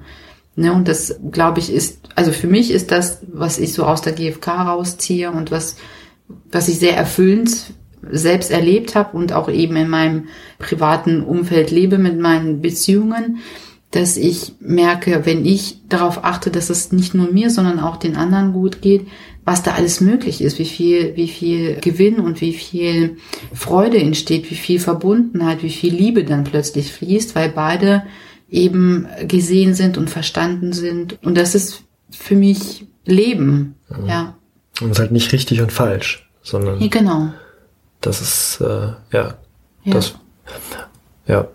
Ne, 0.62 0.72
und 0.72 0.88
das, 0.88 1.20
glaube 1.32 1.60
ich, 1.60 1.74
ist, 1.74 2.02
also 2.16 2.32
für 2.32 2.46
mich 2.46 2.70
ist 2.70 2.92
das, 2.92 3.22
was 3.34 3.58
ich 3.58 3.74
so 3.74 3.84
aus 3.84 4.04
der 4.04 4.14
GfK 4.14 4.62
rausziehe 4.62 5.32
und 5.32 5.50
was, 5.50 5.76
was 6.52 6.68
ich 6.68 6.78
sehr 6.78 6.96
erfüllend 6.96 7.74
selbst 8.12 8.52
erlebt 8.52 8.94
habe 8.94 9.18
und 9.18 9.34
auch 9.34 9.50
eben 9.50 9.76
in 9.76 9.90
meinem 9.90 10.26
privaten 10.60 11.24
Umfeld 11.24 11.72
lebe 11.72 11.98
mit 11.98 12.20
meinen 12.20 12.62
Beziehungen, 12.62 13.40
dass 13.90 14.18
ich 14.18 14.54
merke, 14.60 15.26
wenn 15.26 15.48
ich 15.48 15.80
darauf 15.90 16.24
achte, 16.24 16.52
dass 16.52 16.70
es 16.70 16.92
nicht 16.92 17.16
nur 17.16 17.32
mir, 17.32 17.50
sondern 17.50 17.80
auch 17.80 17.98
den 17.98 18.16
anderen 18.16 18.54
gut 18.54 18.84
geht, 18.84 19.08
was 19.44 19.64
da 19.64 19.72
alles 19.72 20.00
möglich 20.00 20.42
ist, 20.42 20.60
wie 20.60 20.66
viel, 20.66 21.16
wie 21.16 21.28
viel 21.28 21.78
Gewinn 21.82 22.20
und 22.20 22.40
wie 22.40 22.54
viel 22.54 23.18
Freude 23.52 23.98
entsteht, 23.98 24.52
wie 24.52 24.56
viel 24.56 24.80
Verbundenheit, 24.80 25.64
wie 25.64 25.72
viel 25.72 25.96
Liebe 25.96 26.24
dann 26.24 26.44
plötzlich 26.44 26.92
fließt, 26.92 27.34
weil 27.34 27.50
beide 27.50 28.04
eben 28.52 29.08
gesehen 29.28 29.74
sind 29.74 29.98
und 29.98 30.10
verstanden 30.10 30.74
sind. 30.74 31.18
Und 31.24 31.36
das 31.38 31.56
ist 31.56 31.84
für 32.12 32.36
mich 32.36 32.86
Leben, 33.06 33.76
mhm. 33.90 34.08
ja. 34.08 34.36
Und 34.82 34.92
es 34.92 34.98
ist 34.98 35.00
halt 35.00 35.12
nicht 35.12 35.32
richtig 35.32 35.62
und 35.62 35.72
falsch, 35.72 36.30
sondern. 36.44 36.80
Ja, 36.80 36.88
genau. 36.88 37.34
Das 38.02 38.22
ist, 38.22 38.62
äh, 38.62 38.94
ja, 39.12 39.36
ja. 39.84 39.94
Das, 39.94 40.16
ja. 41.26 41.48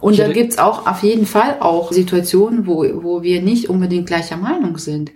Und 0.00 0.12
ich 0.12 0.18
da 0.18 0.28
gibt's 0.28 0.58
auch 0.58 0.86
auf 0.86 1.02
jeden 1.02 1.26
Fall 1.26 1.58
auch 1.60 1.92
Situationen, 1.92 2.66
wo, 2.66 2.84
wo 3.02 3.22
wir 3.22 3.42
nicht 3.42 3.68
unbedingt 3.68 4.06
gleicher 4.06 4.36
Meinung 4.36 4.78
sind. 4.78 5.10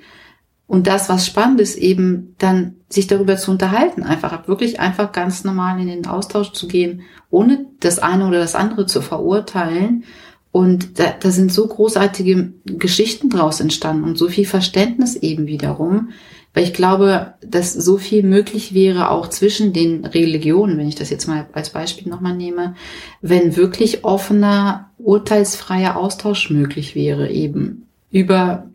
Und 0.67 0.87
das, 0.87 1.09
was 1.09 1.27
spannend 1.27 1.61
ist, 1.61 1.77
eben 1.77 2.35
dann 2.39 2.77
sich 2.89 3.07
darüber 3.07 3.37
zu 3.37 3.51
unterhalten, 3.51 4.03
einfach 4.03 4.49
wirklich 4.49 4.81
einfach 4.81 5.13
ganz 5.13 5.45
normal 5.45 5.81
in 5.81 5.87
den 5.87 6.07
Austausch 6.07 6.53
zu 6.53 6.67
gehen, 6.67 7.03
ohne 7.31 7.67
das 7.81 7.99
eine 7.99 8.27
oder 8.27 8.39
das 8.39 8.55
andere 8.55 8.87
zu 8.87 9.03
verurteilen 9.03 10.05
und 10.53 10.99
da, 10.99 11.15
da 11.19 11.31
sind 11.31 11.51
so 11.51 11.67
großartige 11.67 12.53
Geschichten 12.67 13.31
draus 13.31 13.61
entstanden 13.61 14.05
und 14.05 14.19
so 14.19 14.29
viel 14.29 14.47
Verständnis 14.47 15.17
eben 15.17 15.47
wiederum, 15.47 16.11
weil 16.53 16.65
ich 16.65 16.75
glaube, 16.75 17.33
dass 17.41 17.73
so 17.73 17.97
viel 17.97 18.23
möglich 18.23 18.75
wäre 18.75 19.11
auch 19.11 19.29
zwischen 19.29 19.73
den 19.73 20.05
Religionen, 20.05 20.77
wenn 20.77 20.89
ich 20.89 20.95
das 20.95 21.09
jetzt 21.09 21.27
mal 21.27 21.47
als 21.53 21.71
Beispiel 21.71 22.09
nochmal 22.09 22.37
nehme, 22.37 22.75
wenn 23.23 23.57
wirklich 23.57 24.05
offener, 24.05 24.91
urteilsfreier 24.99 25.97
Austausch 25.97 26.51
möglich 26.51 26.95
wäre 26.95 27.31
eben 27.31 27.87
über, 28.11 28.69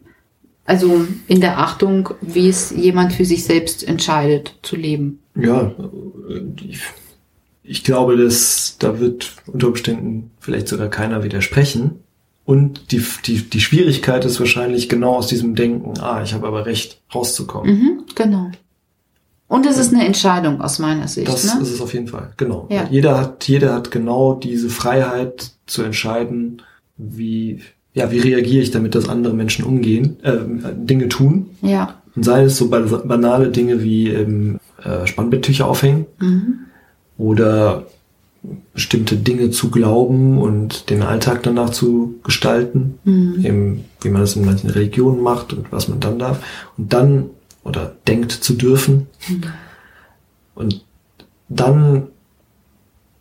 also 0.66 1.06
in 1.28 1.42
der 1.42 1.60
Achtung, 1.60 2.10
wie 2.22 2.50
es 2.50 2.72
jemand 2.72 3.14
für 3.14 3.26
sich 3.26 3.44
selbst 3.44 3.88
entscheidet 3.88 4.56
zu 4.64 4.76
leben. 4.76 5.20
Ja, 5.36 5.72
ich 6.68 6.80
ich 7.68 7.84
glaube, 7.84 8.18
dass 8.18 8.78
da 8.80 9.00
wird 9.00 9.34
unter 9.46 9.68
Umständen 9.68 10.32
vielleicht 10.40 10.68
sogar 10.68 10.88
keiner 10.88 11.24
widersprechen. 11.24 12.00
Und 12.46 12.94
die, 12.94 13.04
die, 13.26 13.50
die 13.50 13.60
Schwierigkeit 13.60 14.24
ist 14.24 14.40
wahrscheinlich 14.40 14.88
genau 14.88 15.16
aus 15.16 15.28
diesem 15.28 15.54
Denken, 15.54 16.00
ah, 16.00 16.22
ich 16.24 16.34
habe 16.34 16.48
aber 16.48 16.66
recht, 16.66 17.02
rauszukommen. 17.14 17.78
Mhm, 17.78 18.04
genau. 18.16 18.52
Und 19.50 19.66
es 19.66 19.78
ist 19.78 19.94
eine 19.94 20.06
Entscheidung 20.06 20.62
aus 20.62 20.80
meiner 20.80 21.08
Sicht. 21.10 21.28
Das 21.28 21.44
ne? 21.44 21.62
ist 21.62 21.72
es 21.72 21.82
auf 21.82 21.94
jeden 21.94 22.08
Fall, 22.08 22.32
genau. 22.38 22.68
Ja. 22.70 22.88
Jeder 22.90 23.20
hat, 23.20 23.48
jeder 23.48 23.74
hat 23.74 23.92
genau 23.92 24.34
diese 24.34 24.70
Freiheit 24.70 25.52
zu 25.66 25.84
entscheiden, 25.84 26.62
wie, 26.96 27.62
ja, 27.94 28.12
wie 28.12 28.20
reagiere 28.20 28.64
ich 28.64 28.72
damit, 28.72 28.96
dass 28.96 29.10
andere 29.10 29.34
Menschen 29.34 29.66
umgehen, 29.66 30.18
äh, 30.24 30.38
Dinge 30.74 31.10
tun. 31.10 31.50
Ja. 31.62 32.02
Und 32.16 32.24
sei 32.24 32.44
es 32.44 32.58
so 32.58 32.70
banale 32.70 33.50
Dinge 33.50 33.84
wie 33.84 34.10
ähm, 34.10 34.60
äh, 34.82 35.06
Spannbetttücher 35.06 35.68
aufhängen. 35.68 36.06
Mhm 36.20 36.67
oder 37.18 37.86
bestimmte 38.74 39.18
Dinge 39.18 39.50
zu 39.50 39.70
glauben 39.70 40.38
und 40.38 40.90
den 40.90 41.02
Alltag 41.04 41.44
danach 41.44 41.72
zu 41.72 42.16
gestalten, 42.24 43.00
mhm. 43.04 43.46
eben 43.46 43.86
wie 44.02 44.10
man 44.10 44.22
das 44.22 44.36
in 44.36 44.46
manchen 44.46 44.70
Religionen 44.70 45.22
macht 45.22 45.54
und 45.54 45.72
was 45.72 45.88
man 45.88 46.00
dann 46.00 46.20
darf 46.20 46.40
und 46.78 46.94
dann 46.94 47.30
oder 47.64 47.96
denkt 48.08 48.32
zu 48.32 48.54
dürfen 48.54 49.08
mhm. 49.28 49.44
und 50.56 50.86
dann 51.50 52.08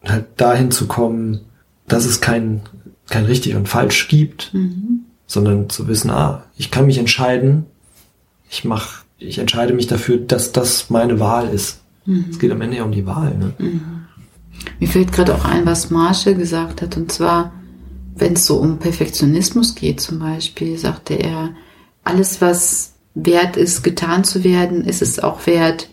halt 0.05 0.27
dahin 0.37 0.71
zu 0.71 0.87
kommen, 0.87 1.41
dass 1.89 2.05
es 2.05 2.21
kein 2.21 2.63
kein 3.09 3.25
richtig 3.25 3.55
und 3.55 3.69
falsch 3.69 4.09
gibt, 4.09 4.53
mhm. 4.53 5.05
sondern 5.27 5.71
zu 5.71 5.89
wissen, 5.89 6.11
ah, 6.11 6.45
ich 6.57 6.71
kann 6.71 6.87
mich 6.87 6.99
entscheiden, 6.99 7.67
ich 8.51 8.65
mach, 8.65 9.05
ich 9.19 9.39
entscheide 9.39 9.75
mich 9.75 9.87
dafür, 9.87 10.19
dass 10.19 10.53
das 10.53 10.91
meine 10.91 11.21
Wahl 11.21 11.49
ist. 11.49 11.81
Mhm. 12.07 12.27
Es 12.31 12.39
geht 12.39 12.51
am 12.53 12.61
Ende 12.61 12.79
ja 12.79 12.85
um 12.85 12.93
die 12.93 13.07
Wahl. 13.07 13.37
Ne? 13.37 13.53
Mhm. 13.59 13.81
Mir 14.81 14.89
fällt 14.89 15.13
gerade 15.13 15.35
auch 15.35 15.45
ein, 15.45 15.67
was 15.67 15.91
Marsche 15.91 16.35
gesagt 16.35 16.83
hat, 16.83 16.97
und 16.97 17.13
zwar, 17.13 17.53
wenn 18.17 18.33
es 18.35 18.47
so 18.47 18.57
um 18.57 18.79
Perfektionismus 18.79 19.75
geht 19.75 20.01
zum 20.01 20.19
Beispiel, 20.19 20.79
sagte 20.79 21.15
er, 21.15 21.51
alles, 22.05 22.41
was 22.41 22.93
wert 23.15 23.57
ist, 23.57 23.83
getan 23.83 24.25
zu 24.25 24.45
werden, 24.45 24.85
ist 24.85 25.03
es 25.03 25.19
auch 25.19 25.47
wert, 25.47 25.89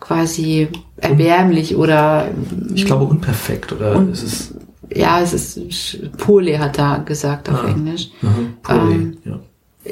quasi 0.00 0.68
erbärmlich 0.96 1.76
oder 1.76 2.30
Ich 2.74 2.86
glaube 2.86 3.04
unperfekt 3.04 3.72
oder 3.72 3.96
Und- 3.96 4.12
ist 4.12 4.22
es 4.22 4.54
ja, 4.94 5.20
es 5.20 5.34
ist 5.34 5.98
poorly 6.16 6.54
hat 6.54 6.78
er 6.78 7.00
gesagt 7.00 7.50
auf 7.50 7.62
Ah. 7.62 7.68
Englisch, 7.68 8.10
mhm, 8.22 8.54
poorly, 8.62 8.94
Ähm, 8.94 9.16
ja. 9.24 9.38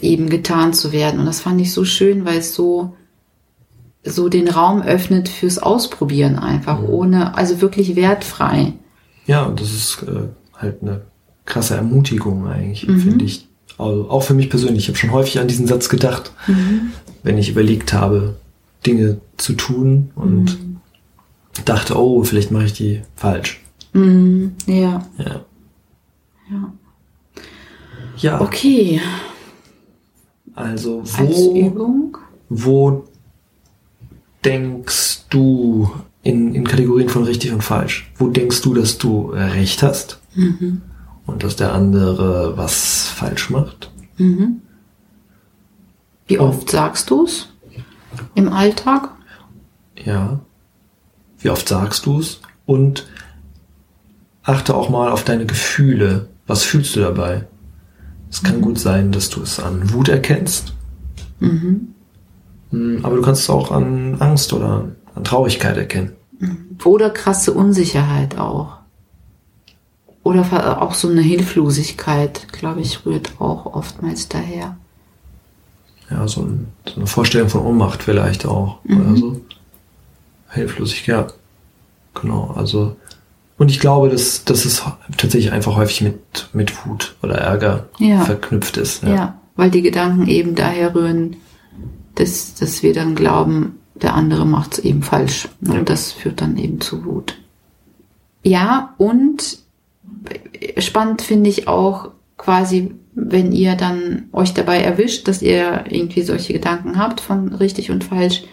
eben 0.00 0.30
getan 0.30 0.72
zu 0.72 0.90
werden. 0.90 1.20
Und 1.20 1.26
das 1.26 1.40
fand 1.40 1.60
ich 1.60 1.70
so 1.72 1.84
schön, 1.84 2.24
weil 2.24 2.38
es 2.38 2.54
so 2.54 2.95
so 4.06 4.28
den 4.28 4.48
Raum 4.48 4.82
öffnet 4.82 5.28
fürs 5.28 5.58
Ausprobieren 5.58 6.38
einfach, 6.38 6.80
Mhm. 6.80 6.88
ohne, 6.88 7.36
also 7.36 7.60
wirklich 7.60 7.96
wertfrei. 7.96 8.72
Ja, 9.26 9.44
und 9.44 9.60
das 9.60 9.72
ist 9.72 10.02
äh, 10.04 10.28
halt 10.56 10.82
eine 10.82 11.02
krasse 11.44 11.74
Ermutigung 11.76 12.46
eigentlich, 12.46 12.86
Mhm. 12.86 13.00
finde 13.00 13.24
ich. 13.24 13.48
Also 13.78 14.08
auch 14.08 14.22
für 14.22 14.34
mich 14.34 14.48
persönlich. 14.48 14.84
Ich 14.84 14.88
habe 14.88 14.96
schon 14.98 15.12
häufig 15.12 15.38
an 15.38 15.48
diesen 15.48 15.66
Satz 15.66 15.88
gedacht, 15.90 16.32
wenn 17.22 17.36
ich 17.38 17.50
überlegt 17.50 17.92
habe, 17.92 18.36
Dinge 18.86 19.18
zu 19.36 19.52
tun 19.52 20.10
und 20.14 20.56
dachte, 21.66 21.98
oh, 22.00 22.22
vielleicht 22.24 22.50
mache 22.52 22.64
ich 22.64 22.72
die 22.72 23.02
falsch. 23.16 23.60
Mhm. 23.92 24.52
Ja, 24.66 25.04
Ja. 25.18 25.40
ja. 26.50 26.72
Ja, 28.18 28.40
Okay, 28.40 28.98
also 30.54 31.00
als 31.00 31.16
wo, 31.36 31.54
Übung. 31.54 32.18
wo 32.48 33.04
denkst 34.46 35.26
du 35.28 35.90
in, 36.22 36.54
in 36.54 36.66
Kategorien 36.66 37.08
von 37.10 37.24
richtig 37.24 37.52
und 37.52 37.62
falsch? 37.62 38.10
Wo 38.16 38.28
denkst 38.28 38.62
du, 38.62 38.72
dass 38.74 38.96
du 38.98 39.32
äh, 39.32 39.42
recht 39.42 39.82
hast 39.82 40.20
Mhm. 40.34 40.80
und 41.26 41.42
dass 41.42 41.56
der 41.56 41.72
andere 41.74 42.56
was 42.56 43.08
falsch 43.08 43.50
macht? 43.50 43.90
Mhm. 44.16 44.62
Wie 46.26 46.38
Und- 46.38 46.48
oft 46.48 46.70
sagst 46.70 47.10
du's 47.10 47.48
im 48.34 48.48
Alltag? 48.52 49.10
Ja. 50.04 50.40
Wie 51.38 51.50
oft 51.50 51.68
sagst 51.68 52.06
du 52.06 52.20
es? 52.20 52.40
Und 52.64 53.06
achte 54.42 54.74
auch 54.74 54.88
mal 54.88 55.10
auf 55.10 55.24
deine 55.24 55.46
Gefühle. 55.46 56.28
Was 56.46 56.62
fühlst 56.64 56.96
du 56.96 57.00
dabei? 57.00 57.46
Es 58.30 58.42
kann 58.42 58.60
gut 58.60 58.78
sein, 58.78 59.12
dass 59.12 59.28
du 59.30 59.42
es 59.42 59.58
an 59.60 59.92
Wut 59.92 60.08
erkennst. 60.08 60.72
Mhm. 61.40 61.88
Hm, 62.76 63.00
Aber 63.04 63.16
du 63.16 63.22
kannst 63.22 63.42
es 63.42 63.50
auch 63.50 63.70
an 63.70 64.16
Angst 64.20 64.52
oder 64.52 64.84
an 65.14 65.24
Traurigkeit 65.24 65.76
erkennen. 65.76 66.12
Oder 66.84 67.10
krasse 67.10 67.52
Unsicherheit 67.52 68.38
auch. 68.38 68.76
Oder 70.22 70.82
auch 70.82 70.94
so 70.94 71.08
eine 71.08 71.22
Hilflosigkeit, 71.22 72.52
glaube 72.52 72.80
ich, 72.80 73.06
rührt 73.06 73.32
auch 73.40 73.66
oftmals 73.74 74.28
daher. 74.28 74.76
Ja, 76.10 76.26
so, 76.28 76.42
ein, 76.42 76.66
so 76.86 76.96
eine 76.96 77.06
Vorstellung 77.06 77.48
von 77.48 77.62
Ohnmacht 77.62 78.02
vielleicht 78.02 78.44
auch. 78.46 78.78
Oder 78.84 79.16
so. 79.16 79.40
Hilflosigkeit, 80.50 81.06
ja. 81.30 82.20
Genau, 82.20 82.52
also. 82.56 82.96
Und 83.58 83.70
ich 83.70 83.80
glaube, 83.80 84.08
dass, 84.10 84.44
dass 84.44 84.64
es 84.64 84.82
tatsächlich 85.16 85.52
einfach 85.52 85.76
häufig 85.76 86.02
mit, 86.02 86.48
mit 86.52 86.86
Wut 86.86 87.14
oder 87.22 87.36
Ärger 87.36 87.86
Ja. 87.98 88.20
verknüpft 88.24 88.76
ist. 88.76 89.02
Ja. 89.02 89.38
weil 89.56 89.70
die 89.70 89.80
Gedanken 89.82 90.26
eben 90.28 90.54
daher 90.54 90.94
rühren, 90.94 91.36
dass, 92.16 92.54
dass 92.54 92.82
wir 92.82 92.92
dann 92.92 93.14
glauben, 93.14 93.78
der 93.94 94.14
andere 94.14 94.44
macht 94.44 94.74
es 94.74 94.78
eben 94.80 95.02
falsch. 95.02 95.48
Und 95.66 95.74
Ja. 95.74 95.82
das 95.82 96.12
führt 96.12 96.40
dann 96.40 96.56
eben 96.58 96.80
zu 96.80 97.04
Wut. 97.04 97.38
Ja, 98.42 98.94
und 98.98 99.58
spannend 100.78 101.22
finde 101.22 101.50
ich 101.50 101.68
auch 101.68 102.10
quasi, 102.36 102.94
wenn 103.14 103.52
ihr 103.52 103.74
dann 103.76 104.28
euch 104.32 104.52
dabei 104.52 104.80
erwischt, 104.82 105.26
dass 105.26 105.42
ihr 105.42 105.84
irgendwie 105.88 106.22
solche 106.22 106.52
Gedanken 106.52 106.98
habt 106.98 107.20
von 107.20 107.52
richtig 107.54 107.90
und 107.90 108.04
falsch, 108.04 108.44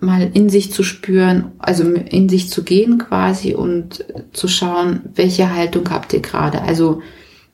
mal 0.00 0.30
in 0.32 0.48
sich 0.48 0.72
zu 0.72 0.84
spüren, 0.84 1.52
also 1.58 1.82
in 1.82 2.28
sich 2.28 2.48
zu 2.50 2.62
gehen 2.62 2.98
quasi 2.98 3.54
und 3.54 4.04
zu 4.32 4.46
schauen, 4.46 5.00
welche 5.14 5.52
Haltung 5.52 5.90
habt 5.90 6.12
ihr 6.12 6.20
gerade, 6.20 6.62
also 6.62 7.02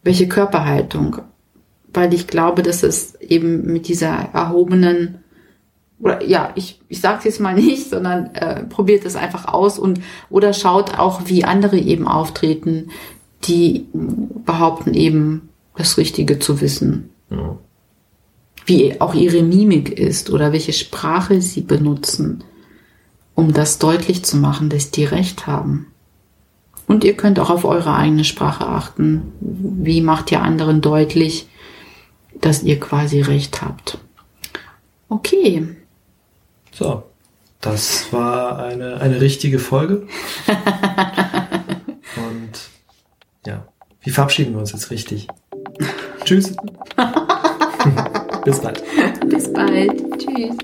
welche 0.02 0.28
Körperhaltung, 0.28 1.16
weil 1.94 2.12
ich 2.12 2.26
glaube, 2.26 2.62
dass 2.62 2.82
es 2.82 3.14
eben 3.20 3.72
mit 3.72 3.88
dieser 3.88 4.12
erhobenen 4.34 5.23
oder 6.04 6.22
ja, 6.22 6.52
ich, 6.54 6.78
ich 6.88 7.00
sage 7.00 7.18
es 7.18 7.24
jetzt 7.24 7.40
mal 7.40 7.54
nicht, 7.54 7.88
sondern 7.88 8.26
äh, 8.34 8.64
probiert 8.64 9.06
es 9.06 9.16
einfach 9.16 9.46
aus 9.46 9.78
und 9.78 10.00
oder 10.28 10.52
schaut 10.52 10.98
auch, 10.98 11.22
wie 11.24 11.44
andere 11.44 11.78
eben 11.78 12.06
auftreten, 12.06 12.90
die 13.44 13.86
behaupten 13.92 14.92
eben 14.92 15.48
das 15.74 15.96
Richtige 15.96 16.38
zu 16.38 16.60
wissen. 16.60 17.08
Ja. 17.30 17.56
Wie 18.66 19.00
auch 19.00 19.14
ihre 19.14 19.42
Mimik 19.42 19.98
ist 19.98 20.28
oder 20.28 20.52
welche 20.52 20.74
Sprache 20.74 21.40
sie 21.40 21.62
benutzen, 21.62 22.44
um 23.34 23.54
das 23.54 23.78
deutlich 23.78 24.26
zu 24.26 24.36
machen, 24.36 24.68
dass 24.68 24.90
die 24.90 25.04
Recht 25.04 25.46
haben. 25.46 25.86
Und 26.86 27.02
ihr 27.04 27.14
könnt 27.14 27.40
auch 27.40 27.48
auf 27.48 27.64
eure 27.64 27.94
eigene 27.94 28.24
Sprache 28.24 28.66
achten. 28.66 29.32
Wie 29.40 30.02
macht 30.02 30.30
ihr 30.32 30.42
anderen 30.42 30.82
deutlich, 30.82 31.48
dass 32.42 32.62
ihr 32.62 32.78
quasi 32.78 33.22
Recht 33.22 33.62
habt? 33.62 33.98
Okay. 35.08 35.76
So, 36.74 37.04
das 37.60 38.12
war 38.12 38.58
eine, 38.58 39.00
eine 39.00 39.20
richtige 39.20 39.58
Folge. 39.60 40.06
Und 42.16 42.50
ja, 43.46 43.64
wie 44.02 44.10
verabschieden 44.10 44.54
wir 44.54 44.60
uns 44.60 44.72
jetzt 44.72 44.90
richtig? 44.90 45.28
Tschüss. 46.24 46.54
Bis 48.44 48.60
bald. 48.60 48.82
Bis 49.28 49.52
bald. 49.52 50.18
Tschüss. 50.18 50.56